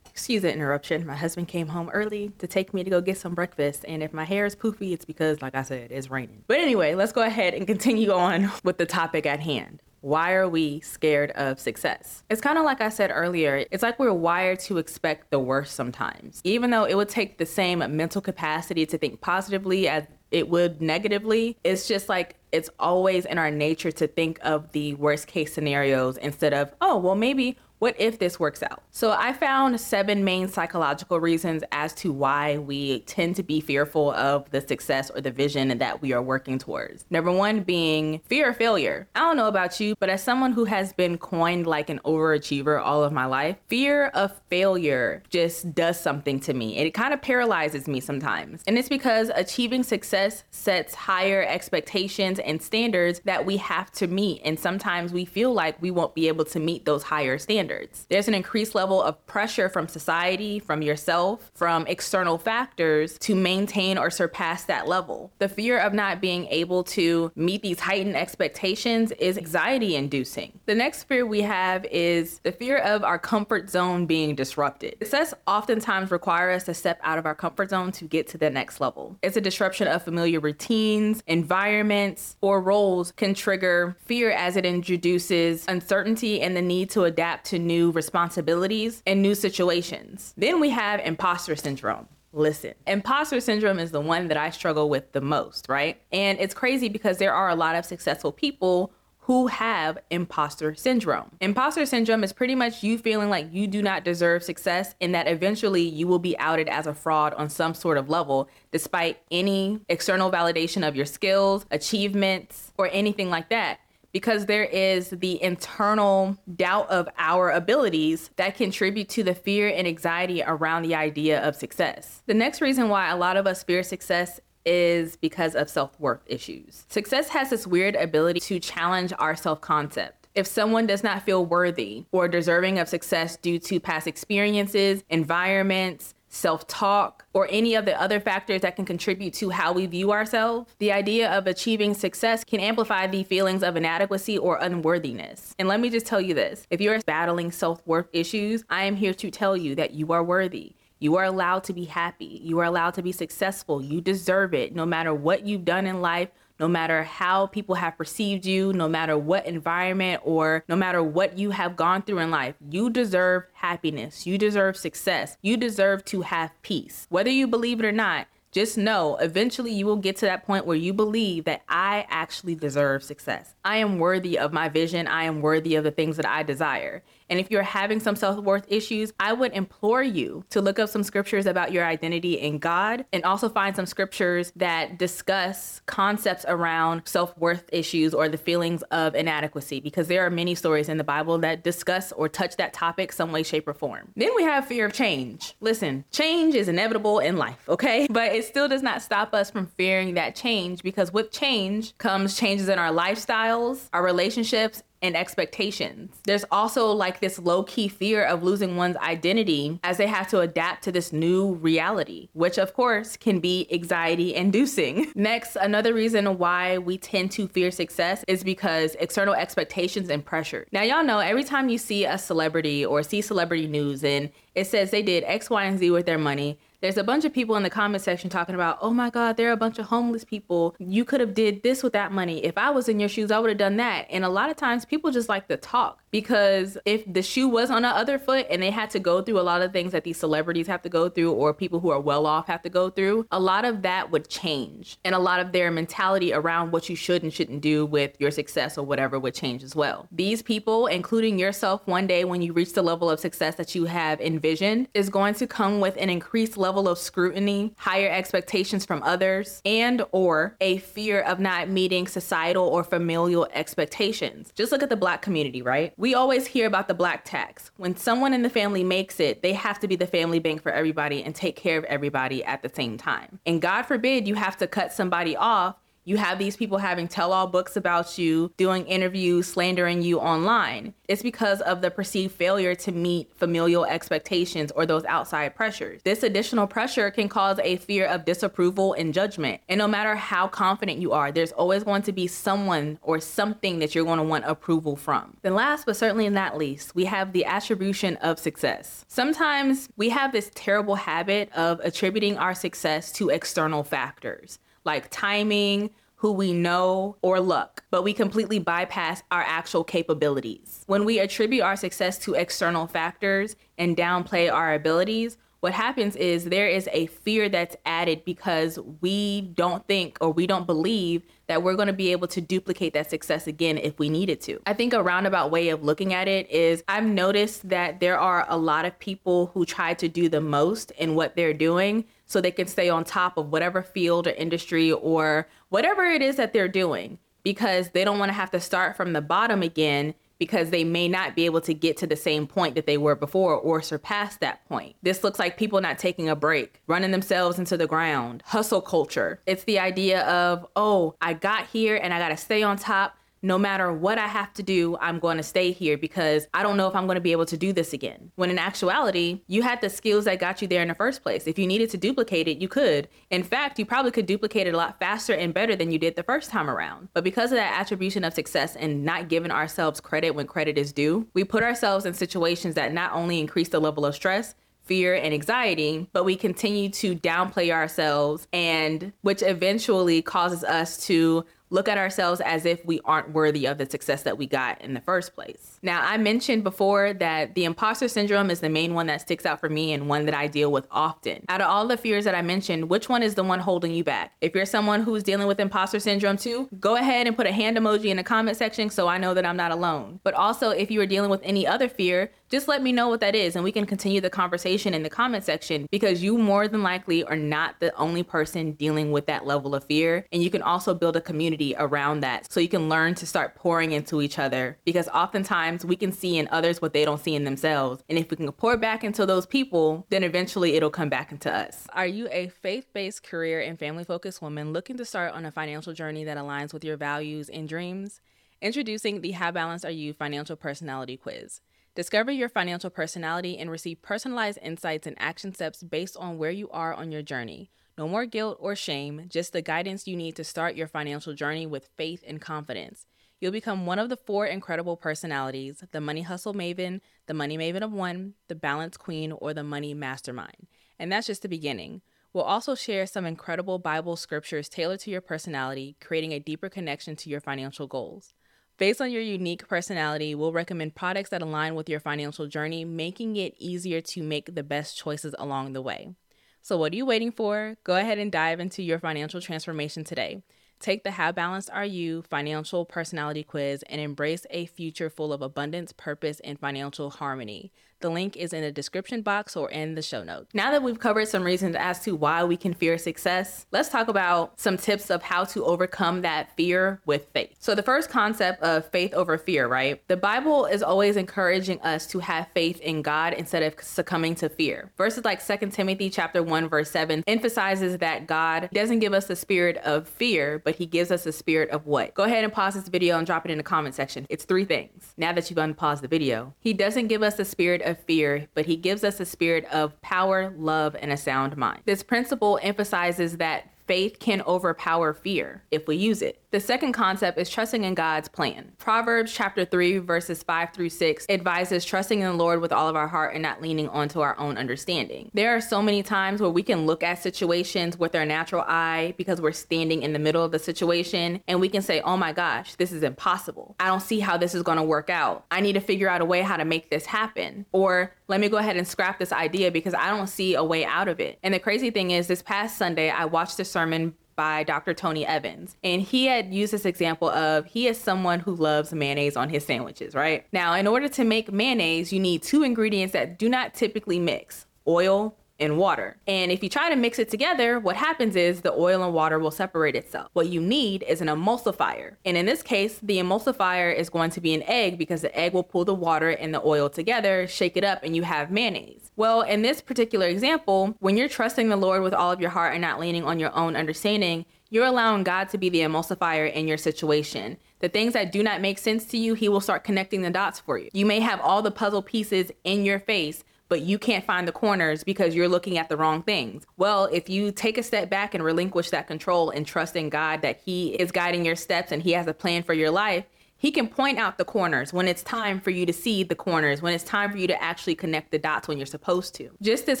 Excuse 0.10 0.42
the 0.42 0.52
interruption. 0.52 1.06
My 1.06 1.16
husband 1.16 1.48
came 1.48 1.68
home 1.68 1.88
early 1.90 2.32
to 2.38 2.46
take 2.46 2.74
me 2.74 2.84
to 2.84 2.90
go 2.90 3.00
get 3.00 3.18
some 3.18 3.34
breakfast. 3.34 3.84
And 3.86 4.02
if 4.02 4.12
my 4.12 4.24
hair 4.24 4.44
is 4.44 4.56
poofy, 4.56 4.92
it's 4.92 5.04
because, 5.04 5.40
like 5.40 5.54
I 5.54 5.62
said, 5.62 5.90
it's 5.90 6.10
raining. 6.10 6.44
But 6.46 6.58
anyway, 6.58 6.94
let's 6.94 7.12
go 7.12 7.22
ahead 7.22 7.54
and 7.54 7.66
continue 7.66 8.12
on 8.26 8.50
with 8.64 8.78
the 8.78 8.86
topic 8.86 9.26
at 9.26 9.40
hand. 9.40 9.82
Why 10.02 10.32
are 10.32 10.48
we 10.48 10.80
scared 10.80 11.30
of 11.32 11.60
success? 11.60 12.22
It's 12.30 12.40
kind 12.40 12.56
of 12.56 12.64
like 12.64 12.80
I 12.80 12.88
said 12.88 13.10
earlier, 13.12 13.66
it's 13.70 13.82
like 13.82 13.98
we're 13.98 14.14
wired 14.14 14.60
to 14.60 14.78
expect 14.78 15.30
the 15.30 15.38
worst 15.38 15.74
sometimes. 15.74 16.40
Even 16.42 16.70
though 16.70 16.84
it 16.84 16.94
would 16.94 17.10
take 17.10 17.36
the 17.36 17.44
same 17.44 17.80
mental 17.96 18.22
capacity 18.22 18.86
to 18.86 18.96
think 18.96 19.20
positively 19.20 19.88
as 19.88 20.04
it 20.30 20.48
would 20.48 20.80
negatively, 20.80 21.58
it's 21.64 21.86
just 21.86 22.08
like 22.08 22.36
it's 22.50 22.70
always 22.78 23.26
in 23.26 23.36
our 23.36 23.50
nature 23.50 23.92
to 23.92 24.06
think 24.06 24.38
of 24.42 24.72
the 24.72 24.94
worst 24.94 25.26
case 25.26 25.52
scenarios 25.52 26.16
instead 26.16 26.54
of, 26.54 26.72
oh, 26.80 26.96
well, 26.96 27.14
maybe 27.14 27.58
what 27.80 27.98
if 27.98 28.18
this 28.18 28.38
works 28.38 28.62
out? 28.62 28.82
So 28.90 29.10
I 29.10 29.32
found 29.32 29.80
seven 29.80 30.22
main 30.22 30.48
psychological 30.48 31.18
reasons 31.18 31.64
as 31.72 31.94
to 31.94 32.12
why 32.12 32.58
we 32.58 33.00
tend 33.00 33.36
to 33.36 33.42
be 33.42 33.60
fearful 33.62 34.12
of 34.12 34.50
the 34.50 34.60
success 34.60 35.10
or 35.10 35.22
the 35.22 35.30
vision 35.30 35.76
that 35.78 36.02
we 36.02 36.12
are 36.12 36.22
working 36.22 36.58
towards. 36.58 37.06
Number 37.08 37.32
one 37.32 37.62
being 37.62 38.20
fear 38.26 38.50
of 38.50 38.58
failure. 38.58 39.08
I 39.14 39.20
don't 39.20 39.38
know 39.38 39.48
about 39.48 39.80
you, 39.80 39.94
but 39.98 40.10
as 40.10 40.22
someone 40.22 40.52
who 40.52 40.66
has 40.66 40.92
been 40.92 41.16
coined 41.16 41.66
like 41.66 41.88
an 41.88 42.00
overachiever 42.04 42.80
all 42.80 43.02
of 43.02 43.14
my 43.14 43.24
life, 43.24 43.56
fear 43.68 44.08
of 44.08 44.38
failure 44.50 45.22
just 45.30 45.74
does 45.74 45.98
something 45.98 46.38
to 46.40 46.52
me. 46.52 46.76
It 46.76 46.90
kind 46.90 47.14
of 47.14 47.22
paralyzes 47.22 47.88
me 47.88 48.00
sometimes. 48.00 48.62
And 48.66 48.76
it's 48.76 48.90
because 48.90 49.30
achieving 49.34 49.84
success 49.84 50.44
sets 50.50 50.94
higher 50.94 51.46
expectations 51.48 52.40
and 52.40 52.60
standards 52.60 53.22
that 53.24 53.46
we 53.46 53.56
have 53.56 53.90
to 53.92 54.06
meet. 54.06 54.42
And 54.44 54.60
sometimes 54.60 55.14
we 55.14 55.24
feel 55.24 55.54
like 55.54 55.80
we 55.80 55.90
won't 55.90 56.14
be 56.14 56.28
able 56.28 56.44
to 56.44 56.60
meet 56.60 56.84
those 56.84 57.04
higher 57.04 57.38
standards 57.38 57.69
standards. 57.70 58.06
There's 58.08 58.28
an 58.28 58.34
increased 58.34 58.74
level 58.74 59.02
of 59.02 59.24
pressure 59.26 59.68
from 59.68 59.88
society, 59.88 60.58
from 60.58 60.82
yourself, 60.82 61.50
from 61.54 61.86
external 61.86 62.38
factors 62.38 63.18
to 63.20 63.34
maintain 63.34 63.98
or 63.98 64.10
surpass 64.10 64.64
that 64.64 64.88
level. 64.88 65.32
The 65.38 65.48
fear 65.48 65.78
of 65.78 65.94
not 65.94 66.20
being 66.20 66.46
able 66.46 66.84
to 66.84 67.30
meet 67.36 67.62
these 67.62 67.80
heightened 67.80 68.16
expectations 68.16 69.12
is 69.12 69.38
anxiety 69.38 69.94
inducing. 69.96 70.58
The 70.66 70.74
next 70.74 71.04
fear 71.04 71.26
we 71.26 71.42
have 71.42 71.84
is 71.86 72.40
the 72.42 72.52
fear 72.52 72.78
of 72.78 73.04
our 73.04 73.18
comfort 73.18 73.70
zone 73.70 74.06
being 74.06 74.34
disrupted. 74.34 74.96
Success 75.00 75.34
oftentimes 75.46 76.10
require 76.10 76.50
us 76.50 76.64
to 76.64 76.74
step 76.74 77.00
out 77.02 77.18
of 77.18 77.26
our 77.26 77.34
comfort 77.34 77.70
zone 77.70 77.92
to 77.92 78.04
get 78.04 78.26
to 78.28 78.38
the 78.38 78.50
next 78.50 78.80
level. 78.80 79.16
It's 79.22 79.36
a 79.36 79.40
disruption 79.40 79.86
of 79.86 80.02
familiar 80.02 80.40
routines, 80.40 81.22
environments, 81.26 82.36
or 82.40 82.60
roles 82.60 83.12
can 83.12 83.34
trigger 83.34 83.96
fear 84.04 84.30
as 84.30 84.56
it 84.56 84.64
introduces 84.64 85.64
uncertainty 85.68 86.40
and 86.40 86.56
the 86.56 86.62
need 86.62 86.90
to 86.90 87.04
adapt 87.04 87.46
to 87.46 87.59
new 87.66 87.90
responsibilities 87.90 89.02
and 89.06 89.22
new 89.22 89.34
situations. 89.34 90.34
Then 90.36 90.60
we 90.60 90.70
have 90.70 91.00
imposter 91.00 91.56
syndrome. 91.56 92.08
Listen, 92.32 92.74
imposter 92.86 93.40
syndrome 93.40 93.80
is 93.80 93.90
the 93.90 94.00
one 94.00 94.28
that 94.28 94.36
I 94.36 94.50
struggle 94.50 94.88
with 94.88 95.10
the 95.12 95.20
most, 95.20 95.68
right? 95.68 96.00
And 96.12 96.38
it's 96.38 96.54
crazy 96.54 96.88
because 96.88 97.18
there 97.18 97.34
are 97.34 97.48
a 97.48 97.56
lot 97.56 97.74
of 97.74 97.84
successful 97.84 98.30
people 98.30 98.92
who 99.30 99.48
have 99.48 99.98
imposter 100.10 100.74
syndrome. 100.74 101.30
Imposter 101.40 101.86
syndrome 101.86 102.24
is 102.24 102.32
pretty 102.32 102.54
much 102.54 102.82
you 102.82 102.98
feeling 102.98 103.28
like 103.28 103.46
you 103.52 103.66
do 103.66 103.82
not 103.82 104.04
deserve 104.04 104.42
success 104.42 104.94
and 105.00 105.14
that 105.14 105.28
eventually 105.28 105.82
you 105.82 106.06
will 106.06 106.18
be 106.18 106.38
outed 106.38 106.68
as 106.68 106.86
a 106.86 106.94
fraud 106.94 107.34
on 107.34 107.48
some 107.48 107.74
sort 107.74 107.98
of 107.98 108.08
level, 108.08 108.48
despite 108.72 109.18
any 109.30 109.80
external 109.88 110.30
validation 110.30 110.86
of 110.86 110.96
your 110.96 111.06
skills, 111.06 111.66
achievements, 111.70 112.72
or 112.78 112.88
anything 112.92 113.28
like 113.28 113.50
that 113.50 113.78
because 114.12 114.46
there 114.46 114.64
is 114.64 115.10
the 115.10 115.42
internal 115.42 116.36
doubt 116.56 116.88
of 116.90 117.08
our 117.18 117.50
abilities 117.50 118.30
that 118.36 118.56
contribute 118.56 119.08
to 119.10 119.22
the 119.22 119.34
fear 119.34 119.68
and 119.68 119.86
anxiety 119.86 120.42
around 120.46 120.82
the 120.82 120.94
idea 120.94 121.40
of 121.46 121.54
success. 121.56 122.22
The 122.26 122.34
next 122.34 122.60
reason 122.60 122.88
why 122.88 123.08
a 123.08 123.16
lot 123.16 123.36
of 123.36 123.46
us 123.46 123.62
fear 123.62 123.82
success 123.82 124.40
is 124.64 125.16
because 125.16 125.54
of 125.54 125.70
self 125.70 125.98
worth 125.98 126.22
issues. 126.26 126.84
Success 126.88 127.28
has 127.28 127.50
this 127.50 127.66
weird 127.66 127.96
ability 127.96 128.40
to 128.40 128.60
challenge 128.60 129.12
our 129.18 129.36
self 129.36 129.60
concept. 129.60 130.28
If 130.34 130.46
someone 130.46 130.86
does 130.86 131.02
not 131.02 131.24
feel 131.24 131.44
worthy 131.44 132.04
or 132.12 132.28
deserving 132.28 132.78
of 132.78 132.88
success 132.88 133.36
due 133.36 133.58
to 133.60 133.80
past 133.80 134.06
experiences, 134.06 135.02
environments, 135.10 136.14
self 136.30 136.66
talk, 136.66 137.26
or 137.34 137.46
any 137.50 137.74
of 137.74 137.84
the 137.84 138.00
other 138.00 138.20
factors 138.20 138.62
that 138.62 138.76
can 138.76 138.86
contribute 138.86 139.34
to 139.34 139.50
how 139.50 139.72
we 139.72 139.84
view 139.86 140.12
ourselves, 140.12 140.72
the 140.78 140.92
idea 140.92 141.30
of 141.30 141.46
achieving 141.46 141.92
success 141.92 142.44
can 142.44 142.60
amplify 142.60 143.06
the 143.06 143.24
feelings 143.24 143.62
of 143.62 143.76
inadequacy 143.76 144.38
or 144.38 144.56
unworthiness. 144.56 145.54
And 145.58 145.68
let 145.68 145.80
me 145.80 145.90
just 145.90 146.06
tell 146.06 146.20
you 146.20 146.32
this 146.32 146.66
if 146.70 146.80
you're 146.80 147.00
battling 147.00 147.52
self 147.52 147.86
worth 147.86 148.08
issues, 148.12 148.64
I 148.70 148.84
am 148.84 148.96
here 148.96 149.12
to 149.14 149.30
tell 149.30 149.56
you 149.56 149.74
that 149.74 149.92
you 149.92 150.12
are 150.12 150.24
worthy. 150.24 150.74
You 151.02 151.16
are 151.16 151.24
allowed 151.24 151.64
to 151.64 151.72
be 151.72 151.84
happy. 151.84 152.40
You 152.42 152.58
are 152.58 152.64
allowed 152.64 152.92
to 152.94 153.02
be 153.02 153.10
successful. 153.10 153.82
You 153.82 154.02
deserve 154.02 154.52
it 154.52 154.74
no 154.74 154.84
matter 154.84 155.14
what 155.14 155.46
you've 155.46 155.64
done 155.64 155.86
in 155.86 156.02
life, 156.02 156.28
no 156.60 156.68
matter 156.68 157.02
how 157.02 157.46
people 157.46 157.74
have 157.76 157.96
perceived 157.96 158.44
you, 158.44 158.72
no 158.74 158.86
matter 158.86 159.16
what 159.16 159.46
environment 159.46 160.20
or 160.24 160.62
no 160.68 160.76
matter 160.76 161.02
what 161.02 161.38
you 161.38 161.50
have 161.52 161.74
gone 161.74 162.02
through 162.02 162.18
in 162.18 162.30
life, 162.30 162.54
you 162.68 162.90
deserve 162.90 163.44
happiness. 163.54 164.26
You 164.26 164.36
deserve 164.36 164.76
success. 164.76 165.38
You 165.40 165.56
deserve 165.56 166.04
to 166.06 166.20
have 166.20 166.52
peace. 166.60 167.06
Whether 167.08 167.30
you 167.30 167.46
believe 167.46 167.80
it 167.80 167.86
or 167.86 167.92
not, 167.92 168.26
just 168.52 168.76
know 168.76 169.16
eventually 169.16 169.72
you 169.72 169.86
will 169.86 169.96
get 169.96 170.16
to 170.16 170.26
that 170.26 170.44
point 170.44 170.66
where 170.66 170.76
you 170.76 170.92
believe 170.92 171.44
that 171.44 171.62
I 171.68 172.04
actually 172.10 172.56
deserve 172.56 173.04
success. 173.04 173.54
I 173.64 173.76
am 173.76 173.98
worthy 173.98 174.38
of 174.38 174.52
my 174.52 174.68
vision. 174.68 175.06
I 175.06 175.24
am 175.24 175.40
worthy 175.40 175.76
of 175.76 175.84
the 175.84 175.92
things 175.92 176.16
that 176.16 176.28
I 176.28 176.42
desire. 176.42 177.02
And 177.30 177.38
if 177.38 177.50
you're 177.50 177.62
having 177.62 178.00
some 178.00 178.16
self 178.16 178.44
worth 178.44 178.66
issues, 178.68 179.12
I 179.20 179.32
would 179.32 179.52
implore 179.52 180.02
you 180.02 180.44
to 180.50 180.60
look 180.60 180.78
up 180.78 180.88
some 180.88 181.04
scriptures 181.04 181.46
about 181.46 181.72
your 181.72 181.86
identity 181.86 182.34
in 182.34 182.58
God 182.58 183.06
and 183.12 183.24
also 183.24 183.48
find 183.48 183.74
some 183.74 183.86
scriptures 183.86 184.52
that 184.56 184.98
discuss 184.98 185.80
concepts 185.86 186.44
around 186.48 187.02
self 187.06 187.36
worth 187.38 187.64
issues 187.72 188.12
or 188.12 188.28
the 188.28 188.36
feelings 188.36 188.82
of 188.90 189.14
inadequacy, 189.14 189.80
because 189.80 190.08
there 190.08 190.26
are 190.26 190.30
many 190.30 190.56
stories 190.56 190.88
in 190.88 190.98
the 190.98 191.04
Bible 191.04 191.38
that 191.38 191.62
discuss 191.62 192.10
or 192.12 192.28
touch 192.28 192.56
that 192.56 192.72
topic 192.72 193.12
some 193.12 193.30
way, 193.30 193.44
shape, 193.44 193.68
or 193.68 193.74
form. 193.74 194.10
Then 194.16 194.30
we 194.34 194.42
have 194.42 194.66
fear 194.66 194.86
of 194.86 194.92
change. 194.92 195.54
Listen, 195.60 196.04
change 196.10 196.56
is 196.56 196.68
inevitable 196.68 197.20
in 197.20 197.36
life, 197.36 197.68
okay? 197.68 198.08
But 198.20 198.32
it 198.32 198.44
still 198.44 198.68
does 198.68 198.82
not 198.82 199.02
stop 199.02 199.32
us 199.34 199.50
from 199.50 199.66
fearing 199.66 200.14
that 200.14 200.34
change 200.34 200.82
because 200.82 201.12
with 201.12 201.30
change 201.30 201.96
comes 201.98 202.36
changes 202.36 202.68
in 202.68 202.78
our 202.78 202.90
lifestyles, 202.90 203.88
our 203.92 204.02
relationships, 204.02 204.82
and 205.02 205.16
expectations. 205.16 206.14
There's 206.24 206.44
also 206.50 206.88
like 206.88 207.20
this 207.20 207.38
low 207.38 207.62
key 207.62 207.88
fear 207.88 208.24
of 208.24 208.42
losing 208.42 208.76
one's 208.76 208.96
identity 208.96 209.78
as 209.82 209.96
they 209.96 210.06
have 210.06 210.28
to 210.28 210.40
adapt 210.40 210.84
to 210.84 210.92
this 210.92 211.12
new 211.12 211.54
reality, 211.54 212.28
which 212.32 212.58
of 212.58 212.74
course 212.74 213.16
can 213.16 213.40
be 213.40 213.66
anxiety 213.72 214.34
inducing. 214.34 215.12
Next, 215.14 215.56
another 215.56 215.94
reason 215.94 216.38
why 216.38 216.78
we 216.78 216.98
tend 216.98 217.32
to 217.32 217.48
fear 217.48 217.70
success 217.70 218.24
is 218.28 218.44
because 218.44 218.94
external 218.98 219.34
expectations 219.34 220.10
and 220.10 220.24
pressure. 220.24 220.66
Now, 220.72 220.82
y'all 220.82 221.04
know 221.04 221.18
every 221.18 221.44
time 221.44 221.68
you 221.68 221.78
see 221.78 222.04
a 222.04 222.18
celebrity 222.18 222.84
or 222.84 223.02
see 223.02 223.20
celebrity 223.20 223.66
news 223.66 224.04
and 224.04 224.30
it 224.54 224.66
says 224.66 224.90
they 224.90 225.02
did 225.02 225.24
X, 225.24 225.48
Y, 225.48 225.64
and 225.64 225.78
Z 225.78 225.90
with 225.90 226.06
their 226.06 226.18
money, 226.18 226.58
there's 226.80 226.96
a 226.96 227.04
bunch 227.04 227.24
of 227.24 227.32
people 227.32 227.56
in 227.56 227.62
the 227.62 227.70
comment 227.70 228.02
section 228.02 228.30
talking 228.30 228.54
about, 228.54 228.78
oh 228.80 228.90
my 228.90 229.10
God, 229.10 229.36
there 229.36 229.48
are 229.48 229.52
a 229.52 229.56
bunch 229.56 229.78
of 229.78 229.86
homeless 229.86 230.24
people. 230.24 230.74
You 230.78 231.04
could 231.04 231.20
have 231.20 231.34
did 231.34 231.62
this 231.62 231.82
with 231.82 231.92
that 231.92 232.12
money. 232.12 232.44
If 232.44 232.56
I 232.56 232.70
was 232.70 232.88
in 232.88 232.98
your 232.98 233.08
shoes, 233.08 233.30
I 233.30 233.38
would 233.38 233.50
have 233.50 233.58
done 233.58 233.76
that. 233.76 234.06
And 234.10 234.24
a 234.24 234.28
lot 234.28 234.50
of 234.50 234.56
times 234.56 234.84
people 234.84 235.10
just 235.10 235.28
like 235.28 235.48
to 235.48 235.56
talk 235.56 235.99
because 236.10 236.76
if 236.84 237.10
the 237.12 237.22
shoe 237.22 237.48
was 237.48 237.70
on 237.70 237.82
the 237.82 237.88
other 237.88 238.18
foot 238.18 238.46
and 238.50 238.62
they 238.62 238.70
had 238.70 238.90
to 238.90 238.98
go 238.98 239.22
through 239.22 239.38
a 239.38 239.42
lot 239.42 239.62
of 239.62 239.72
things 239.72 239.92
that 239.92 240.04
these 240.04 240.18
celebrities 240.18 240.66
have 240.66 240.82
to 240.82 240.88
go 240.88 241.08
through 241.08 241.32
or 241.32 241.54
people 241.54 241.80
who 241.80 241.90
are 241.90 242.00
well 242.00 242.26
off 242.26 242.46
have 242.46 242.62
to 242.62 242.68
go 242.68 242.90
through, 242.90 243.26
a 243.30 243.40
lot 243.40 243.64
of 243.64 243.82
that 243.82 244.10
would 244.10 244.28
change. 244.28 244.98
And 245.04 245.14
a 245.14 245.18
lot 245.18 245.40
of 245.40 245.52
their 245.52 245.70
mentality 245.70 246.32
around 246.32 246.72
what 246.72 246.88
you 246.88 246.96
should 246.96 247.22
and 247.22 247.32
shouldn't 247.32 247.60
do 247.60 247.86
with 247.86 248.16
your 248.18 248.30
success 248.30 248.76
or 248.76 248.84
whatever 248.84 249.18
would 249.18 249.34
change 249.34 249.62
as 249.62 249.76
well. 249.76 250.08
These 250.10 250.42
people, 250.42 250.86
including 250.86 251.38
yourself 251.38 251.86
one 251.86 252.06
day 252.06 252.24
when 252.24 252.42
you 252.42 252.52
reach 252.52 252.72
the 252.72 252.82
level 252.82 253.08
of 253.08 253.20
success 253.20 253.54
that 253.56 253.74
you 253.74 253.84
have 253.84 254.20
envisioned, 254.20 254.88
is 254.94 255.08
going 255.08 255.34
to 255.34 255.46
come 255.46 255.80
with 255.80 255.96
an 255.96 256.10
increased 256.10 256.56
level 256.56 256.88
of 256.88 256.98
scrutiny, 256.98 257.74
higher 257.78 258.10
expectations 258.10 258.84
from 258.84 259.02
others, 259.02 259.62
and 259.64 260.02
or 260.12 260.56
a 260.60 260.78
fear 260.78 261.20
of 261.20 261.38
not 261.38 261.68
meeting 261.68 262.06
societal 262.06 262.66
or 262.66 262.82
familial 262.82 263.46
expectations. 263.52 264.52
Just 264.54 264.72
look 264.72 264.82
at 264.82 264.88
the 264.88 264.96
black 264.96 265.22
community, 265.22 265.62
right? 265.62 265.92
We 266.00 266.14
always 266.14 266.46
hear 266.46 266.66
about 266.66 266.88
the 266.88 266.94
black 266.94 267.26
tax. 267.26 267.72
When 267.76 267.94
someone 267.94 268.32
in 268.32 268.40
the 268.40 268.48
family 268.48 268.82
makes 268.82 269.20
it, 269.20 269.42
they 269.42 269.52
have 269.52 269.78
to 269.80 269.86
be 269.86 269.96
the 269.96 270.06
family 270.06 270.38
bank 270.38 270.62
for 270.62 270.72
everybody 270.72 271.22
and 271.22 271.34
take 271.34 271.56
care 271.56 271.76
of 271.76 271.84
everybody 271.84 272.42
at 272.42 272.62
the 272.62 272.70
same 272.72 272.96
time. 272.96 273.38
And 273.44 273.60
God 273.60 273.82
forbid 273.82 274.26
you 274.26 274.34
have 274.34 274.56
to 274.56 274.66
cut 274.66 274.94
somebody 274.94 275.36
off 275.36 275.76
you 276.04 276.16
have 276.16 276.38
these 276.38 276.56
people 276.56 276.78
having 276.78 277.08
tell 277.08 277.32
all 277.32 277.46
books 277.46 277.76
about 277.76 278.18
you, 278.18 278.52
doing 278.56 278.86
interviews, 278.86 279.46
slandering 279.46 280.02
you 280.02 280.18
online. 280.18 280.94
It's 281.08 281.22
because 281.22 281.60
of 281.60 281.82
the 281.82 281.90
perceived 281.90 282.34
failure 282.34 282.74
to 282.76 282.92
meet 282.92 283.32
familial 283.36 283.84
expectations 283.84 284.70
or 284.72 284.86
those 284.86 285.04
outside 285.04 285.54
pressures. 285.54 286.00
This 286.02 286.22
additional 286.22 286.66
pressure 286.66 287.10
can 287.10 287.28
cause 287.28 287.58
a 287.62 287.76
fear 287.76 288.06
of 288.06 288.24
disapproval 288.24 288.94
and 288.94 289.12
judgment. 289.12 289.60
And 289.68 289.78
no 289.78 289.88
matter 289.88 290.14
how 290.14 290.48
confident 290.48 290.98
you 291.00 291.12
are, 291.12 291.32
there's 291.32 291.52
always 291.52 291.84
going 291.84 292.02
to 292.02 292.12
be 292.12 292.26
someone 292.26 292.98
or 293.02 293.20
something 293.20 293.80
that 293.80 293.94
you're 293.94 294.04
going 294.04 294.18
to 294.18 294.24
want 294.24 294.44
approval 294.46 294.96
from. 294.96 295.36
Then, 295.42 295.54
last 295.54 295.86
but 295.86 295.96
certainly 295.96 296.28
not 296.28 296.56
least, 296.56 296.94
we 296.94 297.04
have 297.06 297.32
the 297.32 297.44
attribution 297.44 298.16
of 298.16 298.38
success. 298.38 299.04
Sometimes 299.08 299.88
we 299.96 300.08
have 300.10 300.32
this 300.32 300.50
terrible 300.54 300.94
habit 300.94 301.52
of 301.52 301.80
attributing 301.80 302.38
our 302.38 302.54
success 302.54 303.12
to 303.12 303.28
external 303.28 303.84
factors 303.84 304.58
like 304.84 305.10
timing, 305.10 305.90
who 306.20 306.32
we 306.32 306.52
know, 306.52 307.16
or 307.22 307.40
luck, 307.40 307.82
but 307.90 308.02
we 308.02 308.12
completely 308.12 308.58
bypass 308.58 309.22
our 309.30 309.42
actual 309.42 309.82
capabilities. 309.82 310.84
When 310.86 311.06
we 311.06 311.18
attribute 311.18 311.62
our 311.62 311.76
success 311.76 312.18
to 312.18 312.34
external 312.34 312.86
factors 312.86 313.56
and 313.78 313.96
downplay 313.96 314.52
our 314.52 314.74
abilities, 314.74 315.38
what 315.60 315.72
happens 315.72 316.16
is 316.16 316.44
there 316.44 316.68
is 316.68 316.88
a 316.92 317.06
fear 317.06 317.48
that's 317.48 317.76
added 317.84 318.24
because 318.24 318.78
we 319.00 319.42
don't 319.42 319.86
think 319.86 320.16
or 320.20 320.30
we 320.32 320.46
don't 320.46 320.66
believe 320.66 321.22
that 321.48 321.62
we're 321.62 321.74
going 321.74 321.86
to 321.86 321.92
be 321.92 322.12
able 322.12 322.28
to 322.28 322.40
duplicate 322.40 322.94
that 322.94 323.10
success 323.10 323.46
again 323.46 323.76
if 323.76 323.98
we 323.98 324.08
needed 324.08 324.40
to. 324.42 324.60
I 324.66 324.72
think 324.72 324.94
a 324.94 325.02
roundabout 325.02 325.50
way 325.50 325.68
of 325.68 325.82
looking 325.82 326.14
at 326.14 326.28
it 326.28 326.50
is 326.50 326.82
I've 326.88 327.04
noticed 327.04 327.68
that 327.68 328.00
there 328.00 328.18
are 328.18 328.46
a 328.48 328.56
lot 328.56 328.84
of 328.84 328.98
people 328.98 329.46
who 329.48 329.66
try 329.66 329.94
to 329.94 330.08
do 330.08 330.28
the 330.28 330.40
most 330.40 330.92
in 330.92 331.14
what 331.14 331.36
they're 331.36 331.54
doing 331.54 332.04
so 332.30 332.40
they 332.40 332.52
can 332.52 332.68
stay 332.68 332.88
on 332.88 333.02
top 333.02 333.36
of 333.36 333.50
whatever 333.50 333.82
field 333.82 334.28
or 334.28 334.30
industry 334.30 334.92
or 334.92 335.48
whatever 335.68 336.04
it 336.04 336.22
is 336.22 336.36
that 336.36 336.52
they're 336.52 336.68
doing 336.68 337.18
because 337.42 337.88
they 337.90 338.04
don't 338.04 338.20
want 338.20 338.28
to 338.28 338.34
have 338.34 338.52
to 338.52 338.60
start 338.60 338.96
from 338.96 339.12
the 339.12 339.20
bottom 339.20 339.62
again 339.62 340.14
because 340.38 340.70
they 340.70 340.84
may 340.84 341.08
not 341.08 341.34
be 341.34 341.44
able 341.44 341.60
to 341.60 341.74
get 341.74 341.96
to 341.96 342.06
the 342.06 342.14
same 342.14 342.46
point 342.46 342.76
that 342.76 342.86
they 342.86 342.96
were 342.96 343.16
before 343.16 343.56
or 343.56 343.82
surpass 343.82 344.36
that 344.36 344.64
point. 344.68 344.94
This 345.02 345.24
looks 345.24 345.40
like 345.40 345.56
people 345.56 345.80
not 345.80 345.98
taking 345.98 346.28
a 346.28 346.36
break, 346.36 346.80
running 346.86 347.10
themselves 347.10 347.58
into 347.58 347.76
the 347.76 347.88
ground, 347.88 348.44
hustle 348.46 348.80
culture. 348.80 349.40
It's 349.46 349.64
the 349.64 349.80
idea 349.80 350.22
of, 350.22 350.66
oh, 350.76 351.16
I 351.20 351.34
got 351.34 351.66
here 351.66 351.96
and 351.96 352.14
I 352.14 352.20
got 352.20 352.28
to 352.28 352.36
stay 352.36 352.62
on 352.62 352.76
top 352.76 353.16
no 353.42 353.58
matter 353.58 353.92
what 353.92 354.18
I 354.18 354.26
have 354.26 354.52
to 354.54 354.62
do, 354.62 354.96
I'm 355.00 355.18
going 355.18 355.38
to 355.38 355.42
stay 355.42 355.72
here 355.72 355.96
because 355.96 356.46
I 356.52 356.62
don't 356.62 356.76
know 356.76 356.88
if 356.88 356.94
I'm 356.94 357.06
going 357.06 357.16
to 357.16 357.22
be 357.22 357.32
able 357.32 357.46
to 357.46 357.56
do 357.56 357.72
this 357.72 357.92
again. 357.92 358.30
When 358.36 358.50
in 358.50 358.58
actuality, 358.58 359.40
you 359.46 359.62
had 359.62 359.80
the 359.80 359.88
skills 359.88 360.26
that 360.26 360.38
got 360.38 360.60
you 360.60 360.68
there 360.68 360.82
in 360.82 360.88
the 360.88 360.94
first 360.94 361.22
place. 361.22 361.46
If 361.46 361.58
you 361.58 361.66
needed 361.66 361.90
to 361.90 361.96
duplicate 361.96 362.48
it, 362.48 362.58
you 362.58 362.68
could. 362.68 363.08
In 363.30 363.42
fact, 363.42 363.78
you 363.78 363.86
probably 363.86 364.10
could 364.10 364.26
duplicate 364.26 364.66
it 364.66 364.74
a 364.74 364.76
lot 364.76 364.98
faster 364.98 365.34
and 365.34 365.54
better 365.54 365.74
than 365.74 365.90
you 365.90 365.98
did 365.98 366.16
the 366.16 366.22
first 366.22 366.50
time 366.50 366.68
around. 366.68 367.08
But 367.14 367.24
because 367.24 367.50
of 367.52 367.56
that 367.56 367.80
attribution 367.80 368.24
of 368.24 368.34
success 368.34 368.76
and 368.76 369.04
not 369.04 369.28
giving 369.28 369.50
ourselves 369.50 370.00
credit 370.00 370.32
when 370.32 370.46
credit 370.46 370.76
is 370.76 370.92
due, 370.92 371.26
we 371.32 371.44
put 371.44 371.62
ourselves 371.62 372.04
in 372.04 372.14
situations 372.14 372.74
that 372.74 372.92
not 372.92 373.12
only 373.12 373.40
increase 373.40 373.68
the 373.68 373.80
level 373.80 374.04
of 374.04 374.14
stress, 374.14 374.54
fear 374.82 375.14
and 375.14 375.32
anxiety, 375.32 376.08
but 376.12 376.24
we 376.24 376.34
continue 376.34 376.88
to 376.88 377.14
downplay 377.14 377.70
ourselves 377.70 378.48
and 378.52 379.12
which 379.20 379.40
eventually 379.40 380.20
causes 380.20 380.64
us 380.64 381.06
to 381.06 381.44
look 381.70 381.88
at 381.88 381.96
ourselves 381.96 382.40
as 382.40 382.66
if 382.66 382.84
we 382.84 383.00
aren't 383.04 383.30
worthy 383.30 383.66
of 383.66 383.78
the 383.78 383.88
success 383.88 384.22
that 384.24 384.36
we 384.36 384.46
got 384.46 384.80
in 384.82 384.94
the 384.94 385.00
first 385.00 385.34
place. 385.34 385.78
Now, 385.82 386.02
I 386.04 386.16
mentioned 386.16 386.64
before 386.64 387.12
that 387.14 387.54
the 387.54 387.64
imposter 387.64 388.08
syndrome 388.08 388.50
is 388.50 388.60
the 388.60 388.68
main 388.68 388.94
one 388.94 389.06
that 389.06 389.20
sticks 389.20 389.46
out 389.46 389.60
for 389.60 389.68
me 389.68 389.92
and 389.92 390.08
one 390.08 390.26
that 390.26 390.34
I 390.34 390.48
deal 390.48 390.72
with 390.72 390.86
often. 390.90 391.44
Out 391.48 391.60
of 391.60 391.68
all 391.68 391.86
the 391.86 391.96
fears 391.96 392.24
that 392.24 392.34
I 392.34 392.42
mentioned, 392.42 392.90
which 392.90 393.08
one 393.08 393.22
is 393.22 393.36
the 393.36 393.44
one 393.44 393.60
holding 393.60 393.92
you 393.92 394.04
back? 394.04 394.32
If 394.40 394.54
you're 394.54 394.66
someone 394.66 395.02
who's 395.02 395.22
dealing 395.22 395.46
with 395.46 395.60
imposter 395.60 396.00
syndrome 396.00 396.36
too, 396.36 396.68
go 396.80 396.96
ahead 396.96 397.26
and 397.26 397.36
put 397.36 397.46
a 397.46 397.52
hand 397.52 397.76
emoji 397.76 398.06
in 398.06 398.16
the 398.16 398.24
comment 398.24 398.56
section 398.56 398.90
so 398.90 399.06
I 399.06 399.18
know 399.18 399.34
that 399.34 399.46
I'm 399.46 399.56
not 399.56 399.70
alone. 399.70 400.20
But 400.24 400.34
also, 400.34 400.70
if 400.70 400.90
you 400.90 401.00
are 401.00 401.06
dealing 401.06 401.30
with 401.30 401.40
any 401.44 401.66
other 401.66 401.88
fear, 401.88 402.32
just 402.48 402.66
let 402.66 402.82
me 402.82 402.90
know 402.90 403.08
what 403.08 403.20
that 403.20 403.36
is 403.36 403.54
and 403.54 403.62
we 403.62 403.70
can 403.70 403.86
continue 403.86 404.20
the 404.20 404.28
conversation 404.28 404.92
in 404.92 405.04
the 405.04 405.10
comment 405.10 405.44
section 405.44 405.86
because 405.92 406.20
you 406.20 406.36
more 406.36 406.66
than 406.66 406.82
likely 406.82 407.22
are 407.22 407.36
not 407.36 407.78
the 407.78 407.94
only 407.94 408.24
person 408.24 408.72
dealing 408.72 409.12
with 409.12 409.26
that 409.26 409.46
level 409.46 409.72
of 409.74 409.84
fear. 409.84 410.26
And 410.32 410.42
you 410.42 410.50
can 410.50 410.62
also 410.62 410.92
build 410.94 411.14
a 411.14 411.20
community 411.20 411.59
around 411.78 412.20
that 412.20 412.50
so 412.50 412.60
you 412.60 412.68
can 412.68 412.88
learn 412.88 413.14
to 413.14 413.26
start 413.26 413.54
pouring 413.54 413.92
into 413.92 414.22
each 414.22 414.38
other 414.38 414.78
because 414.84 415.08
oftentimes 415.08 415.84
we 415.84 415.96
can 415.96 416.12
see 416.12 416.38
in 416.38 416.48
others 416.50 416.80
what 416.80 416.92
they 416.92 417.04
don't 417.04 417.20
see 417.20 417.34
in 417.34 417.44
themselves. 417.44 418.02
And 418.08 418.18
if 418.18 418.30
we 418.30 418.36
can 418.36 418.50
pour 418.52 418.76
back 418.76 419.04
into 419.04 419.26
those 419.26 419.46
people, 419.46 420.06
then 420.10 420.24
eventually 420.24 420.74
it'll 420.74 420.90
come 420.90 421.08
back 421.08 421.32
into 421.32 421.54
us. 421.54 421.86
Are 421.92 422.06
you 422.06 422.28
a 422.30 422.48
faith 422.48 422.86
based 422.92 423.22
career 423.22 423.60
and 423.60 423.78
family 423.78 424.04
focused 424.04 424.42
woman 424.42 424.72
looking 424.72 424.96
to 424.96 425.04
start 425.04 425.34
on 425.34 425.44
a 425.44 425.52
financial 425.52 425.92
journey 425.92 426.24
that 426.24 426.38
aligns 426.38 426.72
with 426.72 426.84
your 426.84 426.96
values 426.96 427.48
and 427.48 427.68
dreams? 427.68 428.20
Introducing 428.62 429.20
the 429.20 429.32
How 429.32 429.50
Balanced 429.50 429.84
Are 429.84 429.90
You 429.90 430.12
Financial 430.12 430.56
Personality 430.56 431.16
Quiz. 431.16 431.60
Discover 431.94 432.32
your 432.32 432.48
financial 432.48 432.88
personality 432.88 433.58
and 433.58 433.70
receive 433.70 434.00
personalized 434.00 434.58
insights 434.62 435.06
and 435.06 435.16
action 435.18 435.52
steps 435.52 435.82
based 435.82 436.16
on 436.16 436.38
where 436.38 436.50
you 436.50 436.68
are 436.70 436.94
on 436.94 437.10
your 437.10 437.22
journey. 437.22 437.70
No 438.00 438.08
more 438.08 438.24
guilt 438.24 438.56
or 438.60 438.74
shame, 438.74 439.26
just 439.28 439.52
the 439.52 439.60
guidance 439.60 440.08
you 440.08 440.16
need 440.16 440.34
to 440.36 440.42
start 440.42 440.74
your 440.74 440.86
financial 440.86 441.34
journey 441.34 441.66
with 441.66 441.90
faith 441.98 442.24
and 442.26 442.40
confidence. 442.40 443.04
You'll 443.38 443.52
become 443.52 443.84
one 443.84 443.98
of 443.98 444.08
the 444.08 444.16
four 444.16 444.46
incredible 444.46 444.96
personalities 444.96 445.84
the 445.92 446.00
money 446.00 446.22
hustle 446.22 446.54
maven, 446.54 447.02
the 447.26 447.34
money 447.34 447.58
maven 447.58 447.82
of 447.82 447.92
one, 447.92 448.32
the 448.48 448.54
balance 448.54 448.96
queen, 448.96 449.32
or 449.32 449.52
the 449.52 449.62
money 449.62 449.92
mastermind. 449.92 450.66
And 450.98 451.12
that's 451.12 451.26
just 451.26 451.42
the 451.42 451.48
beginning. 451.50 452.00
We'll 452.32 452.44
also 452.44 452.74
share 452.74 453.06
some 453.06 453.26
incredible 453.26 453.78
Bible 453.78 454.16
scriptures 454.16 454.70
tailored 454.70 455.00
to 455.00 455.10
your 455.10 455.20
personality, 455.20 455.96
creating 456.00 456.32
a 456.32 456.40
deeper 456.40 456.70
connection 456.70 457.16
to 457.16 457.28
your 457.28 457.42
financial 457.42 457.86
goals. 457.86 458.32
Based 458.78 459.02
on 459.02 459.10
your 459.10 459.20
unique 459.20 459.68
personality, 459.68 460.34
we'll 460.34 460.54
recommend 460.54 460.94
products 460.94 461.28
that 461.28 461.42
align 461.42 461.74
with 461.74 461.90
your 461.90 462.00
financial 462.00 462.46
journey, 462.46 462.82
making 462.82 463.36
it 463.36 463.54
easier 463.58 464.00
to 464.00 464.22
make 464.22 464.54
the 464.54 464.62
best 464.62 464.96
choices 464.96 465.34
along 465.38 465.74
the 465.74 465.82
way. 465.82 466.14
So, 466.62 466.76
what 466.76 466.92
are 466.92 466.96
you 466.96 467.06
waiting 467.06 467.32
for? 467.32 467.76
Go 467.84 467.96
ahead 467.96 468.18
and 468.18 468.30
dive 468.30 468.60
into 468.60 468.82
your 468.82 468.98
financial 468.98 469.40
transformation 469.40 470.04
today. 470.04 470.42
Take 470.78 471.04
the 471.04 471.12
How 471.12 471.32
Balanced 471.32 471.70
Are 471.70 471.84
You 471.84 472.22
financial 472.22 472.84
personality 472.84 473.42
quiz 473.42 473.82
and 473.84 474.00
embrace 474.00 474.46
a 474.50 474.66
future 474.66 475.10
full 475.10 475.32
of 475.32 475.42
abundance, 475.42 475.92
purpose, 475.92 476.40
and 476.40 476.58
financial 476.58 477.10
harmony. 477.10 477.72
The 478.00 478.10
link 478.10 478.36
is 478.36 478.54
in 478.54 478.62
the 478.62 478.72
description 478.72 479.20
box 479.20 479.56
or 479.56 479.70
in 479.70 479.94
the 479.94 480.00
show 480.00 480.24
notes. 480.24 480.48
Now 480.54 480.70
that 480.70 480.82
we've 480.82 480.98
covered 480.98 481.28
some 481.28 481.42
reasons 481.42 481.76
as 481.76 482.00
to 482.04 482.16
why 482.16 482.44
we 482.44 482.56
can 482.56 482.72
fear 482.72 482.96
success, 482.96 483.66
let's 483.72 483.90
talk 483.90 484.08
about 484.08 484.58
some 484.58 484.78
tips 484.78 485.10
of 485.10 485.22
how 485.22 485.44
to 485.44 485.64
overcome 485.66 486.22
that 486.22 486.56
fear 486.56 487.02
with 487.04 487.26
faith. 487.34 487.54
So, 487.58 487.74
the 487.74 487.82
first 487.82 488.08
concept 488.08 488.62
of 488.62 488.86
faith 488.86 489.12
over 489.12 489.36
fear, 489.36 489.68
right? 489.68 490.02
The 490.08 490.16
Bible 490.16 490.64
is 490.64 490.82
always 490.82 491.16
encouraging 491.16 491.80
us 491.82 492.06
to 492.08 492.20
have 492.20 492.48
faith 492.54 492.80
in 492.80 493.02
God 493.02 493.34
instead 493.34 493.62
of 493.62 493.74
succumbing 493.82 494.34
to 494.36 494.48
fear. 494.48 494.90
Verses 494.96 495.24
like 495.24 495.44
2 495.46 495.68
Timothy 495.68 496.08
chapter 496.08 496.42
1 496.42 496.68
verse 496.68 496.90
7 496.90 497.22
emphasizes 497.26 497.98
that 497.98 498.26
God 498.26 498.70
doesn't 498.72 499.00
give 499.00 499.12
us 499.12 499.26
the 499.26 499.36
spirit 499.36 499.76
of 499.78 500.08
fear, 500.08 500.62
but 500.64 500.74
he 500.76 500.86
gives 500.86 501.10
us 501.10 501.24
the 501.24 501.32
spirit 501.32 501.68
of 501.68 501.86
what? 501.86 502.14
Go 502.14 502.22
ahead 502.22 502.44
and 502.44 502.52
pause 502.52 502.74
this 502.74 502.88
video 502.88 503.18
and 503.18 503.26
drop 503.26 503.44
it 503.44 503.50
in 503.50 503.58
the 503.58 503.64
comment 503.64 503.94
section. 503.94 504.26
It's 504.30 504.46
three 504.46 504.64
things. 504.64 505.12
Now 505.18 505.32
that 505.34 505.50
you've 505.50 505.58
unpaused 505.58 506.02
the 506.02 506.08
video, 506.08 506.54
he 506.60 506.72
doesn't 506.72 507.08
give 507.08 507.22
us 507.22 507.34
the 507.34 507.44
spirit 507.44 507.82
of 507.82 507.89
fear, 507.98 508.48
but 508.54 508.66
he 508.66 508.76
gives 508.76 509.04
us 509.04 509.20
a 509.20 509.24
spirit 509.24 509.64
of 509.66 510.00
power, 510.00 510.54
love, 510.56 510.96
and 511.00 511.12
a 511.12 511.16
sound 511.16 511.56
mind. 511.56 511.82
This 511.84 512.02
principle 512.02 512.58
emphasizes 512.62 513.36
that 513.38 513.69
faith 513.90 514.20
can 514.20 514.40
overpower 514.42 515.12
fear 515.12 515.64
if 515.72 515.88
we 515.88 515.96
use 515.96 516.22
it. 516.22 516.40
The 516.52 516.60
second 516.60 516.92
concept 516.92 517.38
is 517.38 517.50
trusting 517.50 517.82
in 517.82 517.94
God's 517.94 518.28
plan. 518.28 518.72
Proverbs 518.78 519.32
chapter 519.32 519.64
3 519.64 519.98
verses 519.98 520.44
5 520.44 520.72
through 520.72 520.90
6 520.90 521.26
advises 521.28 521.84
trusting 521.84 522.20
in 522.20 522.26
the 522.26 522.32
Lord 522.32 522.60
with 522.60 522.72
all 522.72 522.88
of 522.88 522.94
our 522.94 523.08
heart 523.08 523.34
and 523.34 523.42
not 523.42 523.60
leaning 523.60 523.88
onto 523.88 524.20
our 524.20 524.38
own 524.38 524.56
understanding. 524.56 525.30
There 525.34 525.56
are 525.56 525.60
so 525.60 525.82
many 525.82 526.04
times 526.04 526.40
where 526.40 526.50
we 526.50 526.62
can 526.62 526.86
look 526.86 527.02
at 527.02 527.20
situations 527.20 527.98
with 527.98 528.14
our 528.14 528.24
natural 528.24 528.64
eye 528.66 529.14
because 529.16 529.40
we're 529.40 529.50
standing 529.50 530.02
in 530.02 530.12
the 530.12 530.18
middle 530.20 530.44
of 530.44 530.52
the 530.52 530.58
situation 530.60 531.40
and 531.48 531.60
we 531.60 531.68
can 531.68 531.82
say, 531.82 532.00
"Oh 532.00 532.16
my 532.16 532.32
gosh, 532.32 532.76
this 532.76 532.92
is 532.92 533.02
impossible. 533.02 533.74
I 533.80 533.86
don't 533.86 534.02
see 534.02 534.20
how 534.20 534.36
this 534.36 534.54
is 534.54 534.62
going 534.62 534.78
to 534.78 534.84
work 534.84 535.10
out. 535.10 535.46
I 535.50 535.60
need 535.60 535.72
to 535.72 535.80
figure 535.80 536.08
out 536.08 536.20
a 536.20 536.24
way 536.24 536.42
how 536.42 536.56
to 536.56 536.64
make 536.64 536.90
this 536.90 537.06
happen." 537.06 537.66
Or, 537.72 538.12
"Let 538.28 538.40
me 538.40 538.48
go 538.48 538.56
ahead 538.56 538.76
and 538.76 538.86
scrap 538.86 539.18
this 539.18 539.32
idea 539.32 539.72
because 539.72 539.94
I 539.94 540.10
don't 540.10 540.28
see 540.28 540.54
a 540.54 540.64
way 540.64 540.84
out 540.84 541.08
of 541.08 541.18
it." 541.18 541.40
And 541.42 541.54
the 541.54 541.58
crazy 541.58 541.90
thing 541.90 542.10
is 542.12 542.26
this 542.28 542.42
past 542.42 542.76
Sunday 542.76 543.10
I 543.10 543.24
watched 543.24 543.58
a 543.60 543.64
sermon 543.80 544.14
by 544.36 544.62
Dr. 544.62 544.94
Tony 544.94 545.26
Evans. 545.26 545.76
And 545.82 546.02
he 546.02 546.26
had 546.26 546.52
used 546.52 546.72
this 546.72 546.84
example 546.84 547.28
of 547.30 547.66
he 547.66 547.86
is 547.86 547.98
someone 547.98 548.40
who 548.40 548.54
loves 548.54 548.92
mayonnaise 548.92 549.36
on 549.36 549.48
his 549.48 549.64
sandwiches, 549.64 550.14
right? 550.14 550.46
Now, 550.52 550.74
in 550.74 550.86
order 550.86 551.08
to 551.08 551.24
make 551.24 551.52
mayonnaise, 551.52 552.12
you 552.12 552.20
need 552.20 552.42
two 552.42 552.62
ingredients 552.62 553.12
that 553.12 553.38
do 553.38 553.48
not 553.48 553.74
typically 553.74 554.18
mix 554.18 554.66
oil 554.86 555.36
and 555.60 555.76
water. 555.76 556.16
And 556.26 556.50
if 556.50 556.62
you 556.62 556.68
try 556.68 556.90
to 556.90 556.96
mix 556.96 557.18
it 557.18 557.30
together, 557.30 557.78
what 557.78 557.96
happens 557.96 558.36
is 558.36 558.62
the 558.62 558.72
oil 558.72 559.02
and 559.02 559.14
water 559.14 559.38
will 559.38 559.50
separate 559.50 559.94
itself. 559.94 560.28
What 560.32 560.48
you 560.48 560.60
need 560.60 561.04
is 561.06 561.20
an 561.20 561.28
emulsifier. 561.28 562.16
And 562.24 562.36
in 562.36 562.46
this 562.46 562.62
case, 562.62 562.98
the 563.02 563.18
emulsifier 563.18 563.94
is 563.94 564.10
going 564.10 564.30
to 564.30 564.40
be 564.40 564.54
an 564.54 564.62
egg 564.64 564.98
because 564.98 565.22
the 565.22 565.36
egg 565.38 565.52
will 565.52 565.62
pull 565.62 565.84
the 565.84 565.94
water 565.94 566.30
and 566.30 566.54
the 566.54 566.64
oil 566.64 566.88
together, 566.88 567.46
shake 567.46 567.76
it 567.76 567.84
up, 567.84 568.00
and 568.02 568.16
you 568.16 568.22
have 568.22 568.50
mayonnaise. 568.50 569.10
Well, 569.16 569.42
in 569.42 569.62
this 569.62 569.80
particular 569.80 570.26
example, 570.26 570.96
when 571.00 571.16
you're 571.16 571.28
trusting 571.28 571.68
the 571.68 571.76
Lord 571.76 572.02
with 572.02 572.14
all 572.14 572.32
of 572.32 572.40
your 572.40 572.50
heart 572.50 572.72
and 572.72 572.80
not 572.80 572.98
leaning 572.98 573.24
on 573.24 573.38
your 573.38 573.54
own 573.54 573.76
understanding, 573.76 574.46
you're 574.70 574.86
allowing 574.86 575.24
God 575.24 575.48
to 575.50 575.58
be 575.58 575.68
the 575.68 575.80
emulsifier 575.80 576.50
in 576.50 576.68
your 576.68 576.78
situation. 576.78 577.58
The 577.80 577.88
things 577.88 578.12
that 578.12 578.30
do 578.30 578.42
not 578.42 578.60
make 578.60 578.78
sense 578.78 579.04
to 579.06 579.18
you, 579.18 579.34
He 579.34 579.48
will 579.48 579.60
start 579.60 579.84
connecting 579.84 580.22
the 580.22 580.30
dots 580.30 580.60
for 580.60 580.78
you. 580.78 580.90
You 580.92 581.06
may 581.06 581.20
have 581.20 581.40
all 581.40 581.60
the 581.60 581.72
puzzle 581.72 582.02
pieces 582.02 582.52
in 582.62 582.84
your 582.84 583.00
face, 583.00 583.42
but 583.70 583.80
you 583.80 583.98
can't 583.98 584.24
find 584.24 584.46
the 584.46 584.52
corners 584.52 585.02
because 585.02 585.34
you're 585.34 585.48
looking 585.48 585.78
at 585.78 585.88
the 585.88 585.96
wrong 585.96 586.22
things. 586.22 586.66
Well, 586.76 587.06
if 587.06 587.30
you 587.30 587.52
take 587.52 587.78
a 587.78 587.82
step 587.82 588.10
back 588.10 588.34
and 588.34 588.44
relinquish 588.44 588.90
that 588.90 589.06
control 589.06 589.48
and 589.48 589.66
trust 589.66 589.96
in 589.96 590.10
God 590.10 590.42
that 590.42 590.60
He 590.62 590.90
is 590.90 591.10
guiding 591.10 591.46
your 591.46 591.56
steps 591.56 591.92
and 591.92 592.02
He 592.02 592.12
has 592.12 592.26
a 592.26 592.34
plan 592.34 592.62
for 592.62 592.74
your 592.74 592.90
life, 592.90 593.24
he 593.60 593.70
can 593.70 593.88
point 593.88 594.18
out 594.18 594.38
the 594.38 594.44
corners 594.46 594.90
when 594.90 595.06
it's 595.06 595.22
time 595.22 595.60
for 595.60 595.68
you 595.68 595.84
to 595.84 595.92
see 595.92 596.22
the 596.22 596.34
corners, 596.34 596.80
when 596.80 596.94
it's 596.94 597.04
time 597.04 597.30
for 597.30 597.36
you 597.36 597.46
to 597.46 597.62
actually 597.62 597.94
connect 597.94 598.30
the 598.30 598.38
dots 598.38 598.66
when 598.66 598.78
you're 598.78 598.86
supposed 598.86 599.34
to. 599.34 599.50
Just 599.60 599.84
this 599.84 600.00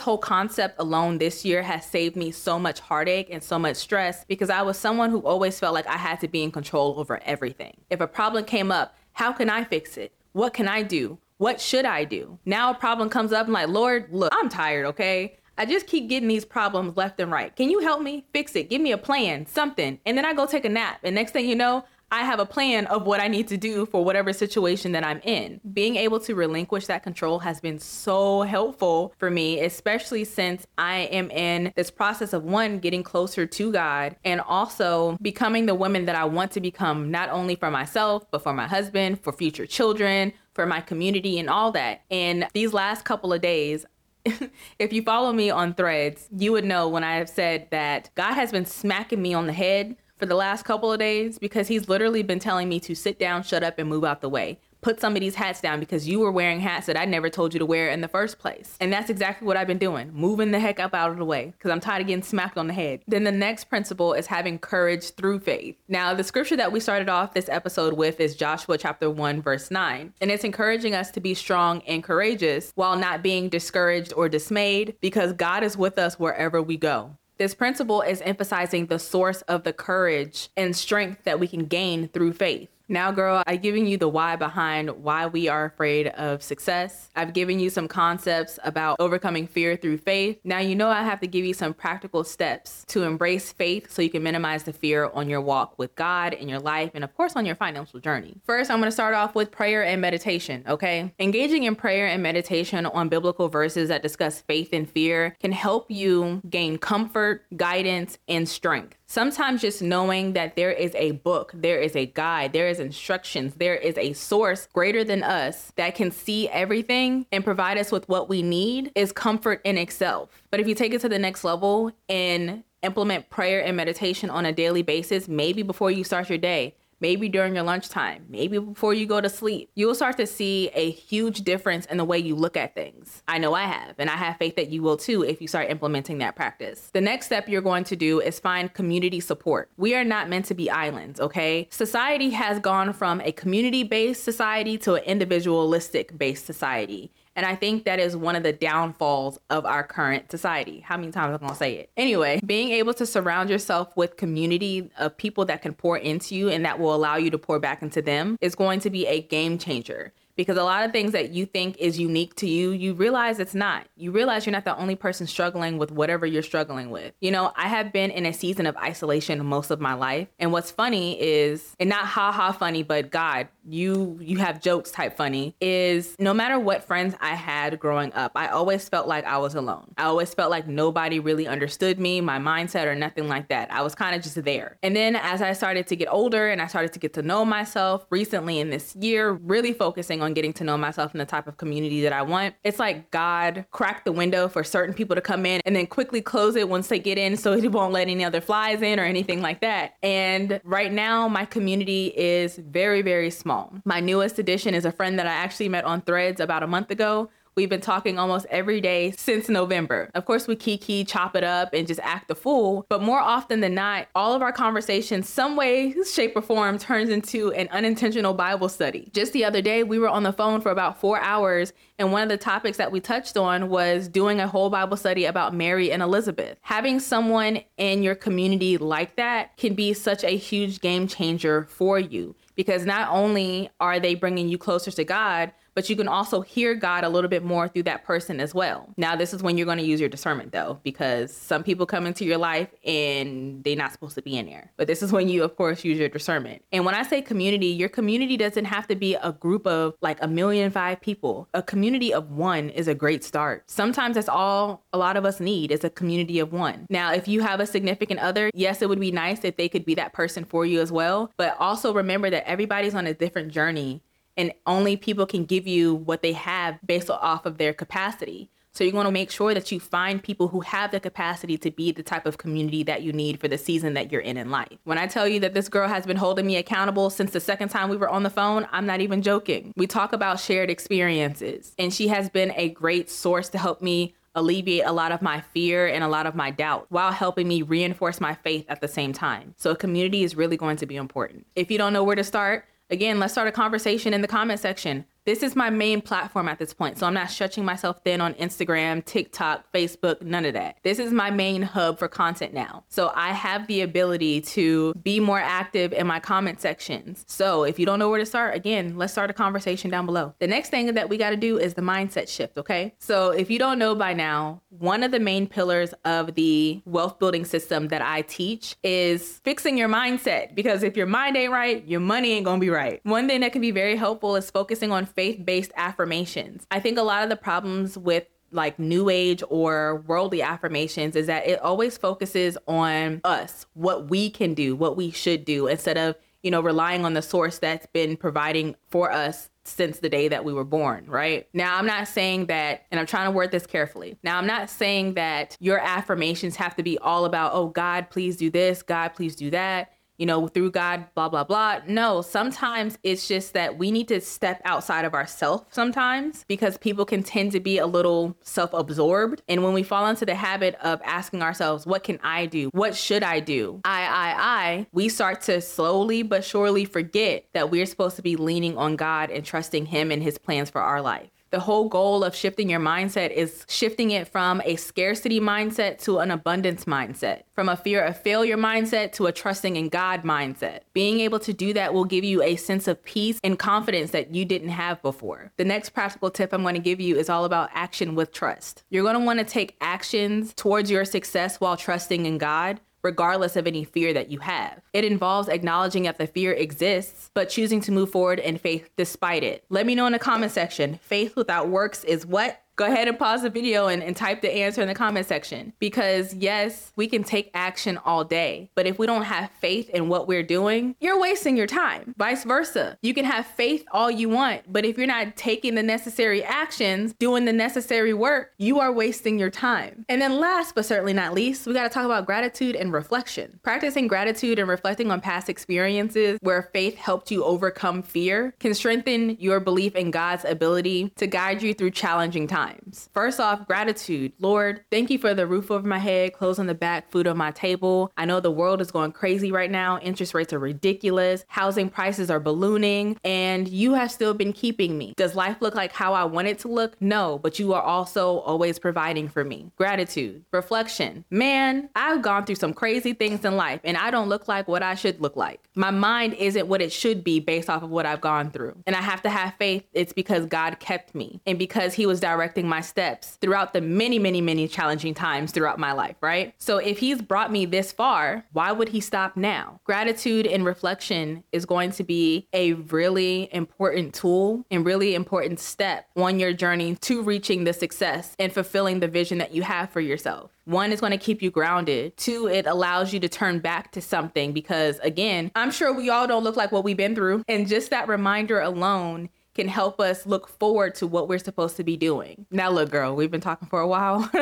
whole 0.00 0.16
concept 0.16 0.76
alone 0.78 1.18
this 1.18 1.44
year 1.44 1.62
has 1.62 1.84
saved 1.84 2.16
me 2.16 2.30
so 2.30 2.58
much 2.58 2.80
heartache 2.80 3.28
and 3.30 3.42
so 3.42 3.58
much 3.58 3.76
stress 3.76 4.24
because 4.24 4.48
I 4.48 4.62
was 4.62 4.78
someone 4.78 5.10
who 5.10 5.20
always 5.20 5.60
felt 5.60 5.74
like 5.74 5.86
I 5.86 5.98
had 5.98 6.20
to 6.20 6.28
be 6.28 6.42
in 6.42 6.50
control 6.50 6.94
over 6.98 7.20
everything. 7.26 7.76
If 7.90 8.00
a 8.00 8.06
problem 8.06 8.46
came 8.46 8.72
up, 8.72 8.96
how 9.12 9.30
can 9.30 9.50
I 9.50 9.64
fix 9.64 9.98
it? 9.98 10.12
What 10.32 10.54
can 10.54 10.66
I 10.66 10.82
do? 10.82 11.18
What 11.40 11.58
should 11.58 11.86
I 11.86 12.04
do? 12.04 12.38
Now 12.44 12.70
a 12.70 12.74
problem 12.74 13.08
comes 13.08 13.32
up, 13.32 13.46
I'm 13.46 13.54
like, 13.54 13.68
Lord, 13.68 14.08
look, 14.12 14.30
I'm 14.30 14.50
tired, 14.50 14.84
okay? 14.84 15.38
I 15.56 15.64
just 15.64 15.86
keep 15.86 16.06
getting 16.06 16.28
these 16.28 16.44
problems 16.44 16.98
left 16.98 17.18
and 17.18 17.32
right. 17.32 17.56
Can 17.56 17.70
you 17.70 17.80
help 17.80 18.02
me 18.02 18.26
fix 18.34 18.54
it? 18.56 18.68
Give 18.68 18.82
me 18.82 18.92
a 18.92 18.98
plan, 18.98 19.46
something. 19.46 19.98
And 20.04 20.18
then 20.18 20.26
I 20.26 20.34
go 20.34 20.44
take 20.44 20.66
a 20.66 20.68
nap. 20.68 21.00
And 21.02 21.14
next 21.14 21.32
thing 21.32 21.48
you 21.48 21.56
know, 21.56 21.86
I 22.12 22.24
have 22.24 22.40
a 22.40 22.44
plan 22.44 22.86
of 22.88 23.06
what 23.06 23.20
I 23.20 23.28
need 23.28 23.48
to 23.48 23.56
do 23.56 23.86
for 23.86 24.04
whatever 24.04 24.34
situation 24.34 24.92
that 24.92 25.02
I'm 25.02 25.20
in. 25.20 25.60
Being 25.72 25.96
able 25.96 26.20
to 26.20 26.34
relinquish 26.34 26.86
that 26.86 27.02
control 27.02 27.38
has 27.38 27.58
been 27.58 27.78
so 27.78 28.42
helpful 28.42 29.14
for 29.16 29.30
me, 29.30 29.60
especially 29.60 30.24
since 30.24 30.66
I 30.76 31.08
am 31.12 31.30
in 31.30 31.72
this 31.74 31.90
process 31.90 32.34
of 32.34 32.44
one, 32.44 32.80
getting 32.80 33.02
closer 33.02 33.46
to 33.46 33.72
God 33.72 34.16
and 34.24 34.42
also 34.42 35.16
becoming 35.22 35.64
the 35.64 35.74
woman 35.74 36.04
that 36.04 36.16
I 36.16 36.24
want 36.24 36.52
to 36.52 36.60
become, 36.60 37.10
not 37.10 37.30
only 37.30 37.54
for 37.54 37.70
myself, 37.70 38.30
but 38.30 38.42
for 38.42 38.52
my 38.52 38.66
husband, 38.66 39.22
for 39.22 39.32
future 39.32 39.66
children, 39.66 40.34
for 40.60 40.66
my 40.66 40.82
community, 40.82 41.38
and 41.38 41.48
all 41.48 41.72
that. 41.72 42.02
And 42.10 42.46
these 42.52 42.74
last 42.74 43.06
couple 43.06 43.32
of 43.32 43.40
days, 43.40 43.86
if 44.78 44.92
you 44.92 45.00
follow 45.00 45.32
me 45.32 45.48
on 45.48 45.72
threads, 45.72 46.28
you 46.36 46.52
would 46.52 46.66
know 46.66 46.86
when 46.86 47.02
I 47.02 47.14
have 47.14 47.30
said 47.30 47.68
that 47.70 48.10
God 48.14 48.34
has 48.34 48.52
been 48.52 48.66
smacking 48.66 49.22
me 49.22 49.32
on 49.32 49.46
the 49.46 49.54
head 49.54 49.96
for 50.18 50.26
the 50.26 50.34
last 50.34 50.66
couple 50.66 50.92
of 50.92 50.98
days 50.98 51.38
because 51.38 51.66
he's 51.66 51.88
literally 51.88 52.22
been 52.22 52.40
telling 52.40 52.68
me 52.68 52.78
to 52.80 52.94
sit 52.94 53.18
down, 53.18 53.42
shut 53.42 53.62
up, 53.62 53.78
and 53.78 53.88
move 53.88 54.04
out 54.04 54.20
the 54.20 54.28
way. 54.28 54.58
Put 54.80 55.00
some 55.00 55.14
of 55.14 55.20
these 55.20 55.34
hats 55.34 55.60
down 55.60 55.78
because 55.78 56.08
you 56.08 56.20
were 56.20 56.32
wearing 56.32 56.60
hats 56.60 56.86
that 56.86 56.98
I 56.98 57.04
never 57.04 57.28
told 57.28 57.52
you 57.52 57.58
to 57.58 57.66
wear 57.66 57.90
in 57.90 58.00
the 58.00 58.08
first 58.08 58.38
place. 58.38 58.76
And 58.80 58.92
that's 58.92 59.10
exactly 59.10 59.46
what 59.46 59.56
I've 59.56 59.66
been 59.66 59.78
doing, 59.78 60.10
moving 60.14 60.50
the 60.50 60.60
heck 60.60 60.80
up 60.80 60.94
out 60.94 61.10
of 61.10 61.18
the 61.18 61.24
way 61.24 61.52
because 61.56 61.70
I'm 61.70 61.80
tired 61.80 62.00
of 62.00 62.06
getting 62.06 62.22
smacked 62.22 62.56
on 62.56 62.66
the 62.66 62.72
head. 62.72 63.00
Then 63.06 63.24
the 63.24 63.32
next 63.32 63.64
principle 63.64 64.14
is 64.14 64.26
having 64.26 64.58
courage 64.58 65.10
through 65.10 65.40
faith. 65.40 65.76
Now, 65.88 66.14
the 66.14 66.24
scripture 66.24 66.56
that 66.56 66.72
we 66.72 66.80
started 66.80 67.08
off 67.08 67.34
this 67.34 67.48
episode 67.48 67.94
with 67.94 68.20
is 68.20 68.36
Joshua 68.36 68.78
chapter 68.78 69.10
1, 69.10 69.42
verse 69.42 69.70
9. 69.70 70.14
And 70.20 70.30
it's 70.30 70.44
encouraging 70.44 70.94
us 70.94 71.10
to 71.10 71.20
be 71.20 71.34
strong 71.34 71.82
and 71.86 72.02
courageous 72.02 72.72
while 72.74 72.96
not 72.96 73.22
being 73.22 73.48
discouraged 73.48 74.12
or 74.14 74.28
dismayed 74.28 74.96
because 75.00 75.32
God 75.34 75.62
is 75.62 75.76
with 75.76 75.98
us 75.98 76.18
wherever 76.18 76.62
we 76.62 76.76
go. 76.76 77.16
This 77.40 77.54
principle 77.54 78.02
is 78.02 78.20
emphasizing 78.20 78.86
the 78.86 78.98
source 78.98 79.40
of 79.42 79.64
the 79.64 79.72
courage 79.72 80.50
and 80.58 80.76
strength 80.76 81.24
that 81.24 81.40
we 81.40 81.48
can 81.48 81.64
gain 81.64 82.08
through 82.08 82.34
faith. 82.34 82.68
Now, 82.90 83.12
girl, 83.12 83.44
I've 83.46 83.62
given 83.62 83.86
you 83.86 83.96
the 83.96 84.08
why 84.08 84.34
behind 84.34 84.90
why 84.90 85.28
we 85.28 85.46
are 85.46 85.64
afraid 85.64 86.08
of 86.08 86.42
success. 86.42 87.08
I've 87.14 87.32
given 87.32 87.60
you 87.60 87.70
some 87.70 87.86
concepts 87.86 88.58
about 88.64 88.96
overcoming 88.98 89.46
fear 89.46 89.76
through 89.76 89.98
faith. 89.98 90.40
Now, 90.42 90.58
you 90.58 90.74
know 90.74 90.88
I 90.88 91.04
have 91.04 91.20
to 91.20 91.28
give 91.28 91.44
you 91.44 91.54
some 91.54 91.72
practical 91.72 92.24
steps 92.24 92.84
to 92.88 93.04
embrace 93.04 93.52
faith 93.52 93.92
so 93.92 94.02
you 94.02 94.10
can 94.10 94.24
minimize 94.24 94.64
the 94.64 94.72
fear 94.72 95.08
on 95.14 95.30
your 95.30 95.40
walk 95.40 95.78
with 95.78 95.94
God 95.94 96.34
in 96.34 96.48
your 96.48 96.58
life 96.58 96.90
and, 96.92 97.04
of 97.04 97.14
course, 97.16 97.36
on 97.36 97.46
your 97.46 97.54
financial 97.54 98.00
journey. 98.00 98.34
First, 98.44 98.72
I'm 98.72 98.80
going 98.80 98.88
to 98.88 98.92
start 98.92 99.14
off 99.14 99.36
with 99.36 99.52
prayer 99.52 99.84
and 99.84 100.00
meditation, 100.00 100.64
okay? 100.66 101.14
Engaging 101.20 101.62
in 101.62 101.76
prayer 101.76 102.08
and 102.08 102.20
meditation 102.24 102.86
on 102.86 103.08
biblical 103.08 103.48
verses 103.48 103.88
that 103.90 104.02
discuss 104.02 104.40
faith 104.40 104.70
and 104.72 104.90
fear 104.90 105.36
can 105.38 105.52
help 105.52 105.88
you 105.92 106.42
gain 106.50 106.76
comfort, 106.76 107.44
guidance, 107.56 108.18
and 108.26 108.48
strength. 108.48 108.96
Sometimes 109.10 109.60
just 109.60 109.82
knowing 109.82 110.34
that 110.34 110.54
there 110.54 110.70
is 110.70 110.94
a 110.94 111.10
book, 111.10 111.50
there 111.52 111.80
is 111.80 111.96
a 111.96 112.06
guide, 112.06 112.52
there 112.52 112.68
is 112.68 112.78
instructions, 112.78 113.54
there 113.56 113.74
is 113.74 113.98
a 113.98 114.12
source 114.12 114.68
greater 114.72 115.02
than 115.02 115.24
us 115.24 115.72
that 115.74 115.96
can 115.96 116.12
see 116.12 116.48
everything 116.50 117.26
and 117.32 117.42
provide 117.42 117.76
us 117.76 117.90
with 117.90 118.08
what 118.08 118.28
we 118.28 118.40
need 118.40 118.92
is 118.94 119.10
comfort 119.10 119.60
in 119.64 119.76
itself. 119.76 120.44
But 120.52 120.60
if 120.60 120.68
you 120.68 120.76
take 120.76 120.94
it 120.94 121.00
to 121.00 121.08
the 121.08 121.18
next 121.18 121.42
level 121.42 121.90
and 122.08 122.62
implement 122.84 123.30
prayer 123.30 123.60
and 123.64 123.76
meditation 123.76 124.30
on 124.30 124.46
a 124.46 124.52
daily 124.52 124.82
basis, 124.82 125.26
maybe 125.26 125.64
before 125.64 125.90
you 125.90 126.04
start 126.04 126.28
your 126.28 126.38
day, 126.38 126.76
maybe 127.00 127.28
during 127.28 127.54
your 127.54 127.64
lunchtime, 127.64 128.26
maybe 128.28 128.58
before 128.58 128.94
you 128.94 129.06
go 129.06 129.20
to 129.20 129.28
sleep, 129.28 129.70
you 129.74 129.86
will 129.86 129.94
start 129.94 130.16
to 130.18 130.26
see 130.26 130.68
a 130.74 130.90
huge 130.90 131.42
difference 131.42 131.86
in 131.86 131.96
the 131.96 132.04
way 132.04 132.18
you 132.18 132.34
look 132.34 132.56
at 132.56 132.74
things. 132.74 133.22
I 133.26 133.38
know 133.38 133.54
I 133.54 133.64
have, 133.64 133.94
and 133.98 134.08
I 134.08 134.16
have 134.16 134.36
faith 134.36 134.56
that 134.56 134.70
you 134.70 134.82
will 134.82 134.96
too 134.96 135.24
if 135.24 135.40
you 135.40 135.48
start 135.48 135.70
implementing 135.70 136.18
that 136.18 136.36
practice. 136.36 136.90
The 136.92 137.00
next 137.00 137.26
step 137.26 137.48
you're 137.48 137.62
going 137.62 137.84
to 137.84 137.96
do 137.96 138.20
is 138.20 138.38
find 138.38 138.72
community 138.72 139.20
support. 139.20 139.70
We 139.76 139.94
are 139.94 140.04
not 140.04 140.28
meant 140.28 140.44
to 140.46 140.54
be 140.54 140.70
islands, 140.70 141.20
okay? 141.20 141.68
Society 141.70 142.30
has 142.30 142.58
gone 142.58 142.92
from 142.92 143.20
a 143.22 143.32
community 143.32 143.82
based 143.82 144.24
society 144.24 144.78
to 144.78 144.94
an 144.94 145.04
individualistic 145.04 146.16
based 146.16 146.46
society. 146.46 147.12
And 147.36 147.46
I 147.46 147.54
think 147.54 147.84
that 147.84 148.00
is 148.00 148.16
one 148.16 148.36
of 148.36 148.42
the 148.42 148.52
downfalls 148.52 149.38
of 149.50 149.64
our 149.64 149.82
current 149.82 150.30
society. 150.30 150.80
How 150.80 150.96
many 150.96 151.12
times 151.12 151.28
am 151.28 151.34
I 151.34 151.38
gonna 151.38 151.54
say 151.54 151.74
it? 151.74 151.90
Anyway, 151.96 152.40
being 152.44 152.70
able 152.70 152.94
to 152.94 153.06
surround 153.06 153.50
yourself 153.50 153.96
with 153.96 154.16
community 154.16 154.90
of 154.98 155.16
people 155.16 155.44
that 155.46 155.62
can 155.62 155.74
pour 155.74 155.96
into 155.96 156.34
you 156.34 156.48
and 156.48 156.64
that 156.64 156.78
will 156.78 156.94
allow 156.94 157.16
you 157.16 157.30
to 157.30 157.38
pour 157.38 157.58
back 157.58 157.82
into 157.82 158.02
them 158.02 158.36
is 158.40 158.54
going 158.54 158.80
to 158.80 158.90
be 158.90 159.06
a 159.06 159.22
game 159.22 159.58
changer 159.58 160.12
because 160.40 160.56
a 160.56 160.64
lot 160.64 160.86
of 160.86 160.92
things 160.92 161.12
that 161.12 161.32
you 161.32 161.44
think 161.44 161.76
is 161.78 161.98
unique 161.98 162.34
to 162.36 162.48
you, 162.48 162.70
you 162.70 162.94
realize 162.94 163.38
it's 163.38 163.54
not. 163.54 163.86
You 163.94 164.10
realize 164.10 164.46
you're 164.46 164.52
not 164.52 164.64
the 164.64 164.74
only 164.74 164.96
person 164.96 165.26
struggling 165.26 165.76
with 165.76 165.92
whatever 165.92 166.24
you're 166.24 166.42
struggling 166.42 166.88
with. 166.88 167.12
You 167.20 167.30
know, 167.30 167.52
I 167.56 167.68
have 167.68 167.92
been 167.92 168.10
in 168.10 168.24
a 168.24 168.32
season 168.32 168.64
of 168.64 168.74
isolation 168.78 169.44
most 169.44 169.70
of 169.70 169.80
my 169.80 169.92
life. 169.92 170.28
And 170.38 170.50
what's 170.50 170.70
funny 170.70 171.20
is, 171.20 171.76
and 171.78 171.90
not 171.90 172.06
ha 172.06 172.32
ha 172.32 172.52
funny, 172.52 172.82
but 172.82 173.10
God, 173.10 173.48
you 173.68 174.18
you 174.20 174.38
have 174.38 174.60
jokes 174.60 174.90
type 174.90 175.16
funny, 175.16 175.54
is 175.60 176.16
no 176.18 176.34
matter 176.34 176.58
what 176.58 176.84
friends 176.84 177.14
I 177.20 177.34
had 177.34 177.78
growing 177.78 178.12
up, 178.14 178.32
I 178.34 178.48
always 178.48 178.88
felt 178.88 179.06
like 179.06 179.24
I 179.24 179.38
was 179.38 179.54
alone. 179.54 179.92
I 179.96 180.04
always 180.04 180.32
felt 180.34 180.50
like 180.50 180.66
nobody 180.66 181.20
really 181.20 181.46
understood 181.46 181.98
me, 181.98 182.20
my 182.20 182.38
mindset, 182.38 182.86
or 182.86 182.94
nothing 182.94 183.28
like 183.28 183.48
that. 183.48 183.72
I 183.72 183.82
was 183.82 183.94
kind 183.94 184.14
of 184.14 184.22
just 184.22 184.42
there. 184.44 184.78
And 184.82 184.94
then 184.94 185.16
as 185.16 185.42
I 185.42 185.52
started 185.52 185.86
to 185.88 185.96
get 185.96 186.08
older 186.10 186.48
and 186.48 186.62
I 186.62 186.66
started 186.66 186.92
to 186.92 186.98
get 186.98 187.12
to 187.14 187.22
know 187.22 187.44
myself 187.44 188.06
recently 188.10 188.58
in 188.58 188.70
this 188.70 188.96
year, 188.96 189.32
really 189.32 189.72
focusing 189.72 190.22
on 190.22 190.34
getting 190.34 190.52
to 190.54 190.64
know 190.64 190.76
myself 190.76 191.12
and 191.12 191.20
the 191.20 191.26
type 191.26 191.46
of 191.46 191.56
community 191.56 192.02
that 192.02 192.12
I 192.12 192.22
want, 192.22 192.54
it's 192.64 192.78
like 192.78 193.10
God 193.10 193.66
cracked 193.70 194.04
the 194.04 194.12
window 194.12 194.48
for 194.48 194.64
certain 194.64 194.94
people 194.94 195.14
to 195.16 195.22
come 195.22 195.44
in 195.44 195.60
and 195.64 195.74
then 195.76 195.86
quickly 195.86 196.22
close 196.22 196.56
it 196.56 196.68
once 196.68 196.88
they 196.88 196.98
get 196.98 197.18
in 197.18 197.36
so 197.36 197.60
he 197.60 197.68
won't 197.68 197.92
let 197.92 198.08
any 198.08 198.24
other 198.24 198.40
flies 198.40 198.82
in 198.82 198.98
or 198.98 199.04
anything 199.04 199.42
like 199.42 199.60
that. 199.60 199.94
And 200.02 200.60
right 200.64 200.92
now, 200.92 201.28
my 201.28 201.44
community 201.44 202.12
is 202.16 202.56
very, 202.56 203.02
very 203.02 203.30
small. 203.30 203.59
My 203.84 204.00
newest 204.00 204.38
addition 204.38 204.74
is 204.74 204.84
a 204.84 204.92
friend 204.92 205.18
that 205.18 205.26
I 205.26 205.32
actually 205.32 205.68
met 205.68 205.84
on 205.84 206.02
threads 206.02 206.40
about 206.40 206.62
a 206.62 206.66
month 206.66 206.90
ago 206.90 207.30
We've 207.56 207.68
been 207.68 207.80
talking 207.80 208.18
almost 208.18 208.46
every 208.48 208.80
day 208.80 209.10
since 209.10 209.48
November. 209.48 210.08
Of 210.14 210.24
course, 210.24 210.46
we 210.46 210.54
kiki, 210.54 211.04
chop 211.04 211.34
it 211.34 211.42
up, 211.42 211.74
and 211.74 211.86
just 211.86 212.00
act 212.02 212.28
the 212.28 212.34
fool. 212.34 212.86
But 212.88 213.02
more 213.02 213.18
often 213.18 213.60
than 213.60 213.74
not, 213.74 214.06
all 214.14 214.34
of 214.34 214.40
our 214.40 214.52
conversations, 214.52 215.28
some 215.28 215.56
way, 215.56 215.94
shape, 216.10 216.36
or 216.36 216.42
form, 216.42 216.78
turns 216.78 217.10
into 217.10 217.52
an 217.52 217.68
unintentional 217.72 218.34
Bible 218.34 218.68
study. 218.68 219.10
Just 219.12 219.32
the 219.32 219.44
other 219.44 219.60
day, 219.60 219.82
we 219.82 219.98
were 219.98 220.08
on 220.08 220.22
the 220.22 220.32
phone 220.32 220.60
for 220.60 220.70
about 220.70 221.00
four 221.00 221.20
hours, 221.20 221.72
and 221.98 222.12
one 222.12 222.22
of 222.22 222.28
the 222.28 222.38
topics 222.38 222.78
that 222.78 222.92
we 222.92 223.00
touched 223.00 223.36
on 223.36 223.68
was 223.68 224.08
doing 224.08 224.40
a 224.40 224.46
whole 224.46 224.70
Bible 224.70 224.96
study 224.96 225.24
about 225.24 225.52
Mary 225.52 225.90
and 225.90 226.02
Elizabeth. 226.02 226.56
Having 226.62 227.00
someone 227.00 227.60
in 227.76 228.04
your 228.04 228.14
community 228.14 228.78
like 228.78 229.16
that 229.16 229.56
can 229.56 229.74
be 229.74 229.92
such 229.92 230.22
a 230.22 230.36
huge 230.36 230.80
game 230.80 231.08
changer 231.08 231.66
for 231.68 231.98
you 231.98 232.36
because 232.60 232.84
not 232.84 233.08
only 233.10 233.70
are 233.80 233.98
they 233.98 234.14
bringing 234.14 234.46
you 234.46 234.58
closer 234.58 234.90
to 234.90 235.02
God, 235.02 235.50
but 235.74 235.88
you 235.88 235.96
can 235.96 236.08
also 236.08 236.40
hear 236.40 236.74
God 236.74 237.04
a 237.04 237.08
little 237.08 237.30
bit 237.30 237.44
more 237.44 237.68
through 237.68 237.84
that 237.84 238.04
person 238.04 238.40
as 238.40 238.54
well. 238.54 238.88
Now, 238.96 239.16
this 239.16 239.32
is 239.32 239.42
when 239.42 239.56
you're 239.56 239.66
going 239.66 239.78
to 239.78 239.84
use 239.84 240.00
your 240.00 240.08
discernment 240.08 240.52
though, 240.52 240.80
because 240.82 241.34
some 241.34 241.62
people 241.62 241.86
come 241.86 242.06
into 242.06 242.24
your 242.24 242.38
life 242.38 242.68
and 242.84 243.62
they're 243.64 243.76
not 243.76 243.92
supposed 243.92 244.14
to 244.16 244.22
be 244.22 244.36
in 244.36 244.46
there. 244.46 244.72
But 244.76 244.86
this 244.86 245.02
is 245.02 245.12
when 245.12 245.28
you, 245.28 245.42
of 245.42 245.56
course, 245.56 245.84
use 245.84 245.98
your 245.98 246.08
discernment. 246.08 246.62
And 246.72 246.84
when 246.84 246.94
I 246.94 247.02
say 247.02 247.22
community, 247.22 247.68
your 247.68 247.88
community 247.88 248.36
doesn't 248.36 248.64
have 248.64 248.86
to 248.88 248.96
be 248.96 249.14
a 249.14 249.32
group 249.32 249.66
of 249.66 249.94
like 250.00 250.18
a 250.22 250.28
million 250.28 250.70
five 250.70 251.00
people. 251.00 251.48
A 251.54 251.62
community 251.62 252.12
of 252.12 252.30
one 252.30 252.70
is 252.70 252.88
a 252.88 252.94
great 252.94 253.24
start. 253.24 253.64
Sometimes 253.66 254.14
that's 254.14 254.28
all 254.28 254.84
a 254.92 254.98
lot 254.98 255.16
of 255.16 255.24
us 255.24 255.40
need 255.40 255.70
is 255.70 255.84
a 255.84 255.90
community 255.90 256.38
of 256.38 256.52
one. 256.52 256.86
Now, 256.90 257.12
if 257.12 257.28
you 257.28 257.40
have 257.40 257.60
a 257.60 257.66
significant 257.66 258.20
other, 258.20 258.50
yes, 258.54 258.82
it 258.82 258.88
would 258.88 259.00
be 259.00 259.12
nice 259.12 259.44
if 259.44 259.56
they 259.56 259.68
could 259.68 259.84
be 259.84 259.94
that 259.94 260.12
person 260.12 260.44
for 260.44 260.66
you 260.66 260.80
as 260.80 260.92
well. 260.92 261.30
But 261.36 261.56
also 261.58 261.92
remember 261.92 262.30
that 262.30 262.48
everybody's 262.48 262.94
on 262.94 263.06
a 263.06 263.14
different 263.14 263.52
journey 263.52 264.02
and 264.36 264.52
only 264.66 264.96
people 264.96 265.26
can 265.26 265.44
give 265.44 265.66
you 265.66 265.94
what 265.94 266.22
they 266.22 266.32
have 266.32 266.78
based 266.84 267.10
off 267.10 267.46
of 267.46 267.58
their 267.58 267.72
capacity. 267.72 268.50
So 268.72 268.84
you're 268.84 268.92
going 268.92 269.06
to 269.06 269.10
make 269.10 269.30
sure 269.30 269.52
that 269.52 269.72
you 269.72 269.80
find 269.80 270.22
people 270.22 270.48
who 270.48 270.60
have 270.60 270.92
the 270.92 271.00
capacity 271.00 271.58
to 271.58 271.70
be 271.70 271.90
the 271.90 272.04
type 272.04 272.24
of 272.24 272.38
community 272.38 272.84
that 272.84 273.02
you 273.02 273.12
need 273.12 273.40
for 273.40 273.48
the 273.48 273.58
season 273.58 273.94
that 273.94 274.12
you're 274.12 274.20
in 274.20 274.36
in 274.36 274.50
life. 274.50 274.78
When 274.84 274.96
I 274.96 275.08
tell 275.08 275.26
you 275.26 275.40
that 275.40 275.54
this 275.54 275.68
girl 275.68 275.88
has 275.88 276.06
been 276.06 276.16
holding 276.16 276.46
me 276.46 276.56
accountable 276.56 277.10
since 277.10 277.32
the 277.32 277.40
second 277.40 277.70
time 277.70 277.88
we 277.88 277.96
were 277.96 278.08
on 278.08 278.22
the 278.22 278.30
phone, 278.30 278.68
I'm 278.70 278.86
not 278.86 279.00
even 279.00 279.22
joking. 279.22 279.72
We 279.76 279.88
talk 279.88 280.12
about 280.12 280.38
shared 280.38 280.70
experiences, 280.70 281.74
and 281.78 281.92
she 281.92 282.08
has 282.08 282.30
been 282.30 282.52
a 282.54 282.68
great 282.68 283.10
source 283.10 283.48
to 283.50 283.58
help 283.58 283.82
me 283.82 284.14
alleviate 284.36 284.86
a 284.86 284.92
lot 284.92 285.10
of 285.10 285.20
my 285.20 285.40
fear 285.40 285.88
and 285.88 286.04
a 286.04 286.08
lot 286.08 286.26
of 286.26 286.36
my 286.36 286.52
doubt 286.52 286.86
while 286.90 287.10
helping 287.10 287.48
me 287.48 287.62
reinforce 287.62 288.20
my 288.20 288.34
faith 288.34 288.64
at 288.68 288.80
the 288.80 288.86
same 288.86 289.12
time. 289.12 289.54
So, 289.56 289.72
a 289.72 289.76
community 289.76 290.22
is 290.22 290.36
really 290.36 290.56
going 290.56 290.76
to 290.76 290.86
be 290.86 290.94
important. 290.94 291.44
If 291.56 291.72
you 291.72 291.78
don't 291.78 291.92
know 291.92 292.04
where 292.04 292.16
to 292.16 292.24
start, 292.24 292.66
Again, 292.90 293.20
let's 293.20 293.32
start 293.32 293.46
a 293.46 293.52
conversation 293.52 294.12
in 294.12 294.20
the 294.20 294.28
comment 294.28 294.58
section. 294.58 295.04
This 295.30 295.44
is 295.44 295.54
my 295.54 295.70
main 295.70 296.00
platform 296.00 296.48
at 296.48 296.58
this 296.58 296.74
point. 296.74 296.98
So 296.98 297.06
I'm 297.06 297.14
not 297.14 297.30
stretching 297.30 297.64
myself 297.64 298.00
thin 298.02 298.20
on 298.20 298.34
Instagram, 298.34 299.04
TikTok, 299.04 299.64
Facebook, 299.72 300.22
none 300.22 300.44
of 300.44 300.54
that. 300.54 300.78
This 300.82 300.98
is 300.98 301.12
my 301.12 301.30
main 301.30 301.62
hub 301.62 302.00
for 302.00 302.08
content 302.08 302.52
now. 302.52 302.82
So 302.88 303.12
I 303.14 303.28
have 303.28 303.68
the 303.68 303.82
ability 303.82 304.40
to 304.40 304.92
be 304.94 305.20
more 305.20 305.38
active 305.38 305.92
in 305.92 306.08
my 306.08 306.18
comment 306.18 306.60
sections. 306.60 307.24
So 307.28 307.62
if 307.62 307.78
you 307.78 307.86
don't 307.86 308.00
know 308.00 308.10
where 308.10 308.18
to 308.18 308.26
start, 308.26 308.56
again, 308.56 308.98
let's 308.98 309.12
start 309.12 309.30
a 309.30 309.32
conversation 309.32 309.88
down 309.88 310.04
below. 310.04 310.34
The 310.40 310.48
next 310.48 310.70
thing 310.70 310.92
that 310.92 311.08
we 311.08 311.16
got 311.16 311.30
to 311.30 311.36
do 311.36 311.58
is 311.58 311.74
the 311.74 311.82
mindset 311.82 312.28
shift, 312.28 312.58
okay? 312.58 312.96
So 312.98 313.30
if 313.30 313.52
you 313.52 313.60
don't 313.60 313.78
know 313.78 313.94
by 313.94 314.14
now, 314.14 314.62
one 314.70 315.04
of 315.04 315.12
the 315.12 315.20
main 315.20 315.46
pillars 315.46 315.94
of 316.04 316.34
the 316.34 316.82
wealth 316.86 317.20
building 317.20 317.44
system 317.44 317.86
that 317.88 318.02
I 318.02 318.22
teach 318.22 318.74
is 318.82 319.40
fixing 319.44 319.78
your 319.78 319.88
mindset 319.88 320.56
because 320.56 320.82
if 320.82 320.96
your 320.96 321.06
mind 321.06 321.36
ain't 321.36 321.52
right, 321.52 321.86
your 321.86 322.00
money 322.00 322.32
ain't 322.32 322.46
going 322.46 322.58
to 322.58 322.64
be 322.64 322.70
right. 322.70 322.98
One 323.04 323.28
thing 323.28 323.42
that 323.42 323.52
can 323.52 323.60
be 323.60 323.70
very 323.70 323.94
helpful 323.94 324.34
is 324.34 324.50
focusing 324.50 324.90
on 324.90 325.06
faith 325.20 325.44
based 325.44 325.70
affirmations. 325.76 326.66
I 326.70 326.80
think 326.80 326.96
a 326.96 327.02
lot 327.02 327.22
of 327.22 327.28
the 327.28 327.36
problems 327.36 327.98
with 327.98 328.24
like 328.52 328.78
new 328.78 329.10
age 329.10 329.42
or 329.50 330.02
worldly 330.06 330.40
affirmations 330.40 331.14
is 331.14 331.26
that 331.26 331.46
it 331.46 331.60
always 331.60 331.98
focuses 331.98 332.56
on 332.66 333.20
us, 333.22 333.66
what 333.74 334.08
we 334.08 334.30
can 334.30 334.54
do, 334.54 334.74
what 334.74 334.96
we 334.96 335.10
should 335.10 335.44
do, 335.44 335.66
instead 335.66 335.98
of, 335.98 336.16
you 336.42 336.50
know, 336.50 336.62
relying 336.62 337.04
on 337.04 337.12
the 337.12 337.20
source 337.20 337.58
that's 337.58 337.84
been 337.92 338.16
providing 338.16 338.74
for 338.88 339.12
us 339.12 339.50
since 339.64 339.98
the 339.98 340.08
day 340.08 340.26
that 340.26 340.42
we 340.42 340.54
were 340.54 340.64
born, 340.64 341.04
right? 341.06 341.46
Now, 341.52 341.76
I'm 341.76 341.86
not 341.86 342.08
saying 342.08 342.46
that, 342.46 342.86
and 342.90 342.98
I'm 342.98 343.04
trying 343.04 343.26
to 343.26 343.30
word 343.30 343.50
this 343.50 343.66
carefully. 343.66 344.16
Now, 344.22 344.38
I'm 344.38 344.46
not 344.46 344.70
saying 344.70 345.14
that 345.14 345.54
your 345.60 345.78
affirmations 345.78 346.56
have 346.56 346.74
to 346.76 346.82
be 346.82 346.96
all 346.98 347.26
about, 347.26 347.52
oh, 347.52 347.68
God, 347.68 348.08
please 348.08 348.38
do 348.38 348.48
this, 348.48 348.82
God, 348.82 349.10
please 349.10 349.36
do 349.36 349.50
that 349.50 349.92
you 350.20 350.26
know, 350.26 350.46
through 350.48 350.70
God, 350.70 351.06
blah, 351.14 351.30
blah, 351.30 351.44
blah. 351.44 351.80
No, 351.88 352.20
sometimes 352.20 352.98
it's 353.02 353.26
just 353.26 353.54
that 353.54 353.78
we 353.78 353.90
need 353.90 354.06
to 354.08 354.20
step 354.20 354.60
outside 354.66 355.06
of 355.06 355.14
ourselves 355.14 355.64
sometimes 355.70 356.44
because 356.46 356.76
people 356.76 357.06
can 357.06 357.22
tend 357.22 357.52
to 357.52 357.60
be 357.60 357.78
a 357.78 357.86
little 357.86 358.36
self 358.42 358.74
absorbed. 358.74 359.42
And 359.48 359.64
when 359.64 359.72
we 359.72 359.82
fall 359.82 360.06
into 360.06 360.26
the 360.26 360.34
habit 360.34 360.74
of 360.82 361.00
asking 361.04 361.40
ourselves, 361.40 361.86
what 361.86 362.04
can 362.04 362.20
I 362.22 362.44
do? 362.44 362.68
What 362.72 362.94
should 362.94 363.22
I 363.22 363.40
do? 363.40 363.80
I, 363.84 364.02
I, 364.02 364.34
I, 364.38 364.86
we 364.92 365.08
start 365.08 365.40
to 365.42 365.62
slowly 365.62 366.22
but 366.22 366.44
surely 366.44 366.84
forget 366.84 367.46
that 367.54 367.70
we're 367.70 367.86
supposed 367.86 368.16
to 368.16 368.22
be 368.22 368.36
leaning 368.36 368.76
on 368.76 368.96
God 368.96 369.30
and 369.30 369.42
trusting 369.42 369.86
Him 369.86 370.10
and 370.10 370.22
His 370.22 370.36
plans 370.36 370.68
for 370.68 370.82
our 370.82 371.00
life. 371.00 371.30
The 371.50 371.60
whole 371.60 371.88
goal 371.88 372.22
of 372.22 372.36
shifting 372.36 372.70
your 372.70 372.78
mindset 372.78 373.32
is 373.32 373.66
shifting 373.68 374.12
it 374.12 374.28
from 374.28 374.62
a 374.64 374.76
scarcity 374.76 375.40
mindset 375.40 375.98
to 376.04 376.18
an 376.20 376.30
abundance 376.30 376.84
mindset, 376.84 377.42
from 377.56 377.68
a 377.68 377.76
fear 377.76 378.04
of 378.04 378.20
failure 378.20 378.56
mindset 378.56 379.10
to 379.14 379.26
a 379.26 379.32
trusting 379.32 379.74
in 379.74 379.88
God 379.88 380.22
mindset. 380.22 380.82
Being 380.92 381.18
able 381.18 381.40
to 381.40 381.52
do 381.52 381.72
that 381.72 381.92
will 381.92 382.04
give 382.04 382.22
you 382.22 382.40
a 382.40 382.54
sense 382.54 382.86
of 382.86 383.02
peace 383.02 383.40
and 383.42 383.58
confidence 383.58 384.12
that 384.12 384.32
you 384.32 384.44
didn't 384.44 384.68
have 384.68 385.02
before. 385.02 385.50
The 385.56 385.64
next 385.64 385.90
practical 385.90 386.30
tip 386.30 386.52
I'm 386.52 386.62
going 386.62 386.76
to 386.76 386.80
give 386.80 387.00
you 387.00 387.16
is 387.16 387.28
all 387.28 387.44
about 387.44 387.70
action 387.74 388.14
with 388.14 388.32
trust. 388.32 388.84
You're 388.88 389.02
going 389.02 389.18
to 389.18 389.26
want 389.26 389.40
to 389.40 389.44
take 389.44 389.76
actions 389.80 390.54
towards 390.54 390.88
your 390.88 391.04
success 391.04 391.60
while 391.60 391.76
trusting 391.76 392.26
in 392.26 392.38
God 392.38 392.80
regardless 393.02 393.56
of 393.56 393.66
any 393.66 393.84
fear 393.84 394.12
that 394.12 394.30
you 394.30 394.38
have. 394.40 394.80
It 394.92 395.04
involves 395.04 395.48
acknowledging 395.48 396.04
that 396.04 396.18
the 396.18 396.26
fear 396.26 396.52
exists, 396.52 397.30
but 397.34 397.48
choosing 397.48 397.80
to 397.82 397.92
move 397.92 398.10
forward 398.10 398.38
in 398.38 398.58
faith 398.58 398.90
despite 398.96 399.42
it. 399.42 399.64
Let 399.68 399.86
me 399.86 399.94
know 399.94 400.06
in 400.06 400.12
the 400.12 400.18
comment 400.18 400.52
section. 400.52 400.98
Faith 401.02 401.36
without 401.36 401.68
works 401.68 402.04
is 402.04 402.26
what? 402.26 402.62
Go 402.80 402.86
ahead 402.86 403.08
and 403.08 403.18
pause 403.18 403.42
the 403.42 403.50
video 403.50 403.88
and, 403.88 404.02
and 404.02 404.16
type 404.16 404.40
the 404.40 404.50
answer 404.50 404.80
in 404.80 404.88
the 404.88 404.94
comment 404.94 405.26
section. 405.26 405.70
Because 405.78 406.32
yes, 406.32 406.92
we 406.96 407.08
can 407.08 407.22
take 407.22 407.50
action 407.52 407.98
all 408.06 408.24
day, 408.24 408.70
but 408.74 408.86
if 408.86 408.98
we 408.98 409.06
don't 409.06 409.24
have 409.24 409.50
faith 409.60 409.90
in 409.90 410.08
what 410.08 410.26
we're 410.26 410.42
doing, 410.42 410.96
you're 410.98 411.20
wasting 411.20 411.58
your 411.58 411.66
time. 411.66 412.14
Vice 412.16 412.42
versa. 412.42 412.96
You 413.02 413.12
can 413.12 413.26
have 413.26 413.44
faith 413.44 413.84
all 413.92 414.10
you 414.10 414.30
want, 414.30 414.62
but 414.66 414.86
if 414.86 414.96
you're 414.96 415.06
not 415.06 415.36
taking 415.36 415.74
the 415.74 415.82
necessary 415.82 416.42
actions, 416.42 417.12
doing 417.18 417.44
the 417.44 417.52
necessary 417.52 418.14
work, 418.14 418.54
you 418.56 418.80
are 418.80 418.90
wasting 418.90 419.38
your 419.38 419.50
time. 419.50 420.06
And 420.08 420.22
then 420.22 420.40
last 420.40 420.74
but 420.74 420.86
certainly 420.86 421.12
not 421.12 421.34
least, 421.34 421.66
we 421.66 421.74
got 421.74 421.82
to 421.82 421.90
talk 421.90 422.06
about 422.06 422.24
gratitude 422.24 422.76
and 422.76 422.94
reflection. 422.94 423.60
Practicing 423.62 424.08
gratitude 424.08 424.58
and 424.58 424.70
reflecting 424.70 425.10
on 425.10 425.20
past 425.20 425.50
experiences 425.50 426.38
where 426.40 426.70
faith 426.72 426.96
helped 426.96 427.30
you 427.30 427.44
overcome 427.44 428.02
fear 428.02 428.54
can 428.58 428.72
strengthen 428.72 429.36
your 429.38 429.60
belief 429.60 429.94
in 429.94 430.10
God's 430.10 430.46
ability 430.46 431.10
to 431.16 431.26
guide 431.26 431.62
you 431.62 431.74
through 431.74 431.90
challenging 431.90 432.46
times 432.46 432.69
times. 432.70 433.08
First 433.12 433.40
off, 433.40 433.66
gratitude. 433.66 434.32
Lord, 434.38 434.84
thank 434.90 435.10
you 435.10 435.18
for 435.18 435.34
the 435.34 435.46
roof 435.46 435.70
over 435.70 435.86
my 435.86 435.98
head, 435.98 436.32
clothes 436.32 436.58
on 436.58 436.66
the 436.66 436.74
back, 436.74 437.10
food 437.10 437.26
on 437.26 437.36
my 437.36 437.50
table. 437.50 438.12
I 438.16 438.24
know 438.24 438.40
the 438.40 438.50
world 438.50 438.80
is 438.80 438.90
going 438.90 439.12
crazy 439.12 439.52
right 439.52 439.70
now. 439.70 439.98
Interest 439.98 440.34
rates 440.34 440.52
are 440.52 440.58
ridiculous. 440.58 441.44
Housing 441.48 441.88
prices 441.88 442.30
are 442.30 442.40
ballooning, 442.40 443.18
and 443.24 443.68
you 443.68 443.94
have 443.94 444.10
still 444.10 444.34
been 444.34 444.52
keeping 444.52 444.96
me. 444.98 445.14
Does 445.16 445.34
life 445.34 445.56
look 445.60 445.74
like 445.74 445.92
how 445.92 446.14
I 446.14 446.24
want 446.24 446.48
it 446.48 446.58
to 446.60 446.68
look? 446.68 447.00
No, 447.00 447.38
but 447.38 447.58
you 447.58 447.72
are 447.72 447.82
also 447.82 448.38
always 448.38 448.78
providing 448.78 449.28
for 449.28 449.44
me. 449.44 449.70
Gratitude. 449.76 450.44
Reflection. 450.52 451.24
Man, 451.30 451.88
I've 451.94 452.22
gone 452.22 452.44
through 452.44 452.56
some 452.56 452.74
crazy 452.74 453.12
things 453.12 453.44
in 453.44 453.56
life, 453.56 453.80
and 453.84 453.96
I 453.96 454.10
don't 454.10 454.28
look 454.28 454.48
like 454.48 454.68
what 454.68 454.82
I 454.82 454.94
should 454.94 455.20
look 455.20 455.36
like. 455.36 455.60
My 455.74 455.90
mind 455.90 456.34
isn't 456.34 456.66
what 456.66 456.82
it 456.82 456.92
should 456.92 457.24
be 457.24 457.40
based 457.40 457.70
off 457.70 457.82
of 457.82 457.90
what 457.90 458.06
I've 458.06 458.20
gone 458.20 458.50
through. 458.50 458.76
And 458.86 458.96
I 458.96 459.00
have 459.00 459.22
to 459.22 459.30
have 459.30 459.54
faith 459.58 459.84
it's 459.92 460.12
because 460.12 460.46
God 460.46 460.78
kept 460.80 461.14
me 461.14 461.40
and 461.46 461.58
because 461.58 461.94
He 461.94 462.06
was 462.06 462.20
directing 462.20 462.59
my 462.68 462.80
steps 462.80 463.38
throughout 463.40 463.72
the 463.72 463.80
many, 463.80 464.18
many, 464.18 464.40
many 464.40 464.68
challenging 464.68 465.14
times 465.14 465.52
throughout 465.52 465.78
my 465.78 465.92
life, 465.92 466.16
right? 466.20 466.54
So 466.58 466.78
if 466.78 466.98
He's 466.98 467.22
brought 467.22 467.52
me 467.52 467.66
this 467.66 467.92
far, 467.92 468.44
why 468.52 468.72
would 468.72 468.88
He 468.88 469.00
stop 469.00 469.36
now? 469.36 469.80
Gratitude 469.84 470.46
and 470.46 470.64
reflection 470.64 471.44
is 471.52 471.66
going 471.66 471.90
to 471.92 472.04
be 472.04 472.48
a 472.52 472.74
really 472.74 473.48
important 473.52 474.14
tool 474.14 474.64
and 474.70 474.84
really 474.84 475.14
important 475.14 475.60
step 475.60 476.06
on 476.16 476.38
your 476.38 476.52
journey 476.52 476.96
to 476.96 477.22
reaching 477.22 477.64
the 477.64 477.72
success 477.72 478.34
and 478.38 478.52
fulfilling 478.52 479.00
the 479.00 479.08
vision 479.08 479.38
that 479.38 479.54
you 479.54 479.62
have 479.62 479.90
for 479.90 480.00
yourself. 480.00 480.50
One 480.64 480.92
is 480.92 481.00
going 481.00 481.10
to 481.10 481.18
keep 481.18 481.42
you 481.42 481.50
grounded. 481.50 482.16
Two, 482.16 482.46
it 482.46 482.66
allows 482.66 483.12
you 483.12 483.18
to 483.20 483.28
turn 483.28 483.58
back 483.58 483.90
to 483.92 484.00
something 484.00 484.52
because, 484.52 485.00
again, 485.00 485.50
I'm 485.56 485.72
sure 485.72 485.92
we 485.92 486.10
all 486.10 486.28
don't 486.28 486.44
look 486.44 486.56
like 486.56 486.70
what 486.70 486.84
we've 486.84 486.96
been 486.96 487.14
through. 487.14 487.42
And 487.48 487.66
just 487.66 487.90
that 487.90 488.06
reminder 488.06 488.60
alone 488.60 489.30
can 489.60 489.68
help 489.68 490.00
us 490.00 490.24
look 490.24 490.48
forward 490.48 490.94
to 490.94 491.06
what 491.06 491.28
we're 491.28 491.38
supposed 491.38 491.76
to 491.76 491.84
be 491.84 491.94
doing. 491.94 492.46
Now, 492.50 492.70
look, 492.70 492.90
girl, 492.90 493.14
we've 493.14 493.30
been 493.30 493.42
talking 493.42 493.68
for 493.68 493.80
a 493.80 493.86
while. 493.86 494.30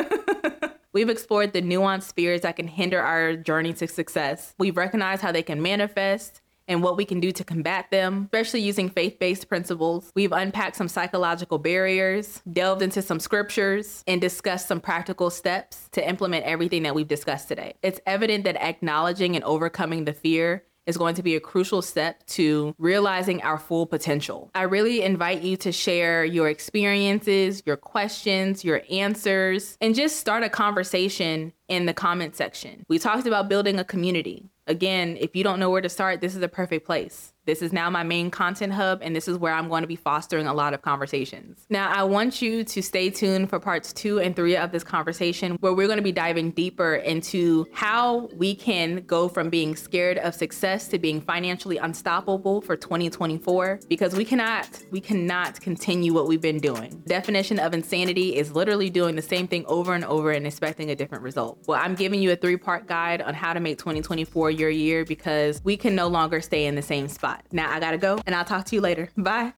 We've 0.91 1.09
explored 1.09 1.53
the 1.53 1.61
nuanced 1.61 2.13
fears 2.15 2.41
that 2.41 2.55
can 2.55 2.67
hinder 2.67 2.99
our 2.99 3.35
journey 3.35 3.73
to 3.73 3.87
success. 3.87 4.55
We've 4.57 4.75
recognized 4.75 5.21
how 5.21 5.31
they 5.31 5.43
can 5.43 5.61
manifest 5.61 6.41
and 6.67 6.81
what 6.81 6.97
we 6.97 7.05
can 7.05 7.19
do 7.19 7.31
to 7.33 7.43
combat 7.43 7.91
them, 7.91 8.23
especially 8.33 8.61
using 8.61 8.89
faith 8.89 9.19
based 9.19 9.47
principles. 9.49 10.11
We've 10.15 10.31
unpacked 10.31 10.77
some 10.77 10.87
psychological 10.87 11.59
barriers, 11.59 12.41
delved 12.51 12.81
into 12.81 13.03
some 13.03 13.19
scriptures, 13.19 14.03
and 14.07 14.19
discussed 14.19 14.67
some 14.67 14.81
practical 14.81 15.29
steps 15.29 15.89
to 15.91 16.07
implement 16.07 16.45
everything 16.45 16.83
that 16.83 16.95
we've 16.95 17.07
discussed 17.07 17.49
today. 17.49 17.75
It's 17.83 17.99
evident 18.07 18.45
that 18.45 18.55
acknowledging 18.55 19.35
and 19.35 19.43
overcoming 19.43 20.05
the 20.05 20.13
fear 20.13 20.63
is 20.85 20.97
going 20.97 21.15
to 21.15 21.23
be 21.23 21.35
a 21.35 21.39
crucial 21.39 21.81
step 21.81 22.25
to 22.27 22.73
realizing 22.77 23.41
our 23.43 23.57
full 23.57 23.85
potential. 23.85 24.49
I 24.55 24.63
really 24.63 25.01
invite 25.01 25.41
you 25.41 25.55
to 25.57 25.71
share 25.71 26.25
your 26.25 26.49
experiences, 26.49 27.63
your 27.65 27.77
questions, 27.77 28.63
your 28.63 28.81
answers, 28.89 29.77
and 29.81 29.95
just 29.95 30.17
start 30.17 30.43
a 30.43 30.49
conversation 30.49 31.53
in 31.67 31.85
the 31.85 31.93
comment 31.93 32.35
section. 32.35 32.85
We 32.87 32.99
talked 32.99 33.27
about 33.27 33.49
building 33.49 33.79
a 33.79 33.83
community. 33.83 34.49
Again, 34.67 35.17
if 35.19 35.35
you 35.35 35.43
don't 35.43 35.59
know 35.59 35.69
where 35.69 35.81
to 35.81 35.89
start, 35.89 36.21
this 36.21 36.35
is 36.35 36.43
a 36.43 36.47
perfect 36.47 36.85
place. 36.85 37.33
This 37.49 37.63
is 37.63 37.73
now 37.73 37.89
my 37.89 38.03
main 38.03 38.29
content 38.29 38.73
hub, 38.73 38.99
and 39.01 39.15
this 39.15 39.27
is 39.27 39.35
where 39.35 39.51
I'm 39.51 39.69
going 39.69 39.81
to 39.81 39.87
be 39.87 39.95
fostering 39.95 40.45
a 40.45 40.53
lot 40.53 40.75
of 40.75 40.83
conversations. 40.83 41.65
Now, 41.71 41.91
I 41.91 42.03
want 42.03 42.43
you 42.43 42.63
to 42.63 42.81
stay 42.83 43.09
tuned 43.09 43.49
for 43.49 43.59
parts 43.59 43.91
two 43.91 44.19
and 44.19 44.35
three 44.35 44.55
of 44.55 44.71
this 44.71 44.83
conversation, 44.83 45.57
where 45.59 45.73
we're 45.73 45.87
going 45.87 45.97
to 45.97 46.03
be 46.03 46.11
diving 46.11 46.51
deeper 46.51 46.97
into 46.97 47.65
how 47.73 48.29
we 48.35 48.53
can 48.53 48.97
go 49.07 49.27
from 49.27 49.49
being 49.49 49.75
scared 49.75 50.19
of 50.19 50.35
success 50.35 50.89
to 50.89 50.99
being 50.99 51.21
financially 51.21 51.77
unstoppable 51.77 52.61
for 52.61 52.77
2024. 52.77 53.79
Because 53.89 54.13
we 54.13 54.25
cannot, 54.25 54.83
we 54.91 55.01
cannot 55.01 55.59
continue 55.59 56.13
what 56.13 56.27
we've 56.27 56.41
been 56.41 56.59
doing. 56.59 57.01
Definition 57.07 57.57
of 57.57 57.73
insanity 57.73 58.35
is 58.35 58.51
literally 58.51 58.91
doing 58.91 59.15
the 59.15 59.23
same 59.23 59.47
thing 59.47 59.65
over 59.65 59.95
and 59.95 60.05
over 60.05 60.29
and 60.29 60.45
expecting 60.45 60.91
a 60.91 60.95
different 60.95 61.23
result. 61.23 61.57
Well, 61.65 61.81
I'm 61.81 61.95
giving 61.95 62.21
you 62.21 62.31
a 62.31 62.35
three 62.35 62.57
part 62.57 62.85
guide 62.85 63.23
on 63.23 63.33
how 63.33 63.53
to 63.53 63.59
make 63.59 63.79
2024 63.79 64.51
your 64.51 64.69
year 64.69 65.03
because 65.03 65.63
we 65.63 65.75
can 65.75 65.95
no 65.95 66.07
longer 66.07 66.41
stay 66.41 66.67
in 66.67 66.75
the 66.75 66.83
same 66.83 67.07
spot. 67.07 67.38
Now 67.51 67.71
I 67.71 67.79
gotta 67.79 67.97
go 67.97 68.19
and 68.25 68.35
I'll 68.35 68.45
talk 68.45 68.65
to 68.65 68.75
you 68.75 68.81
later. 68.81 69.09
Bye. 69.17 69.47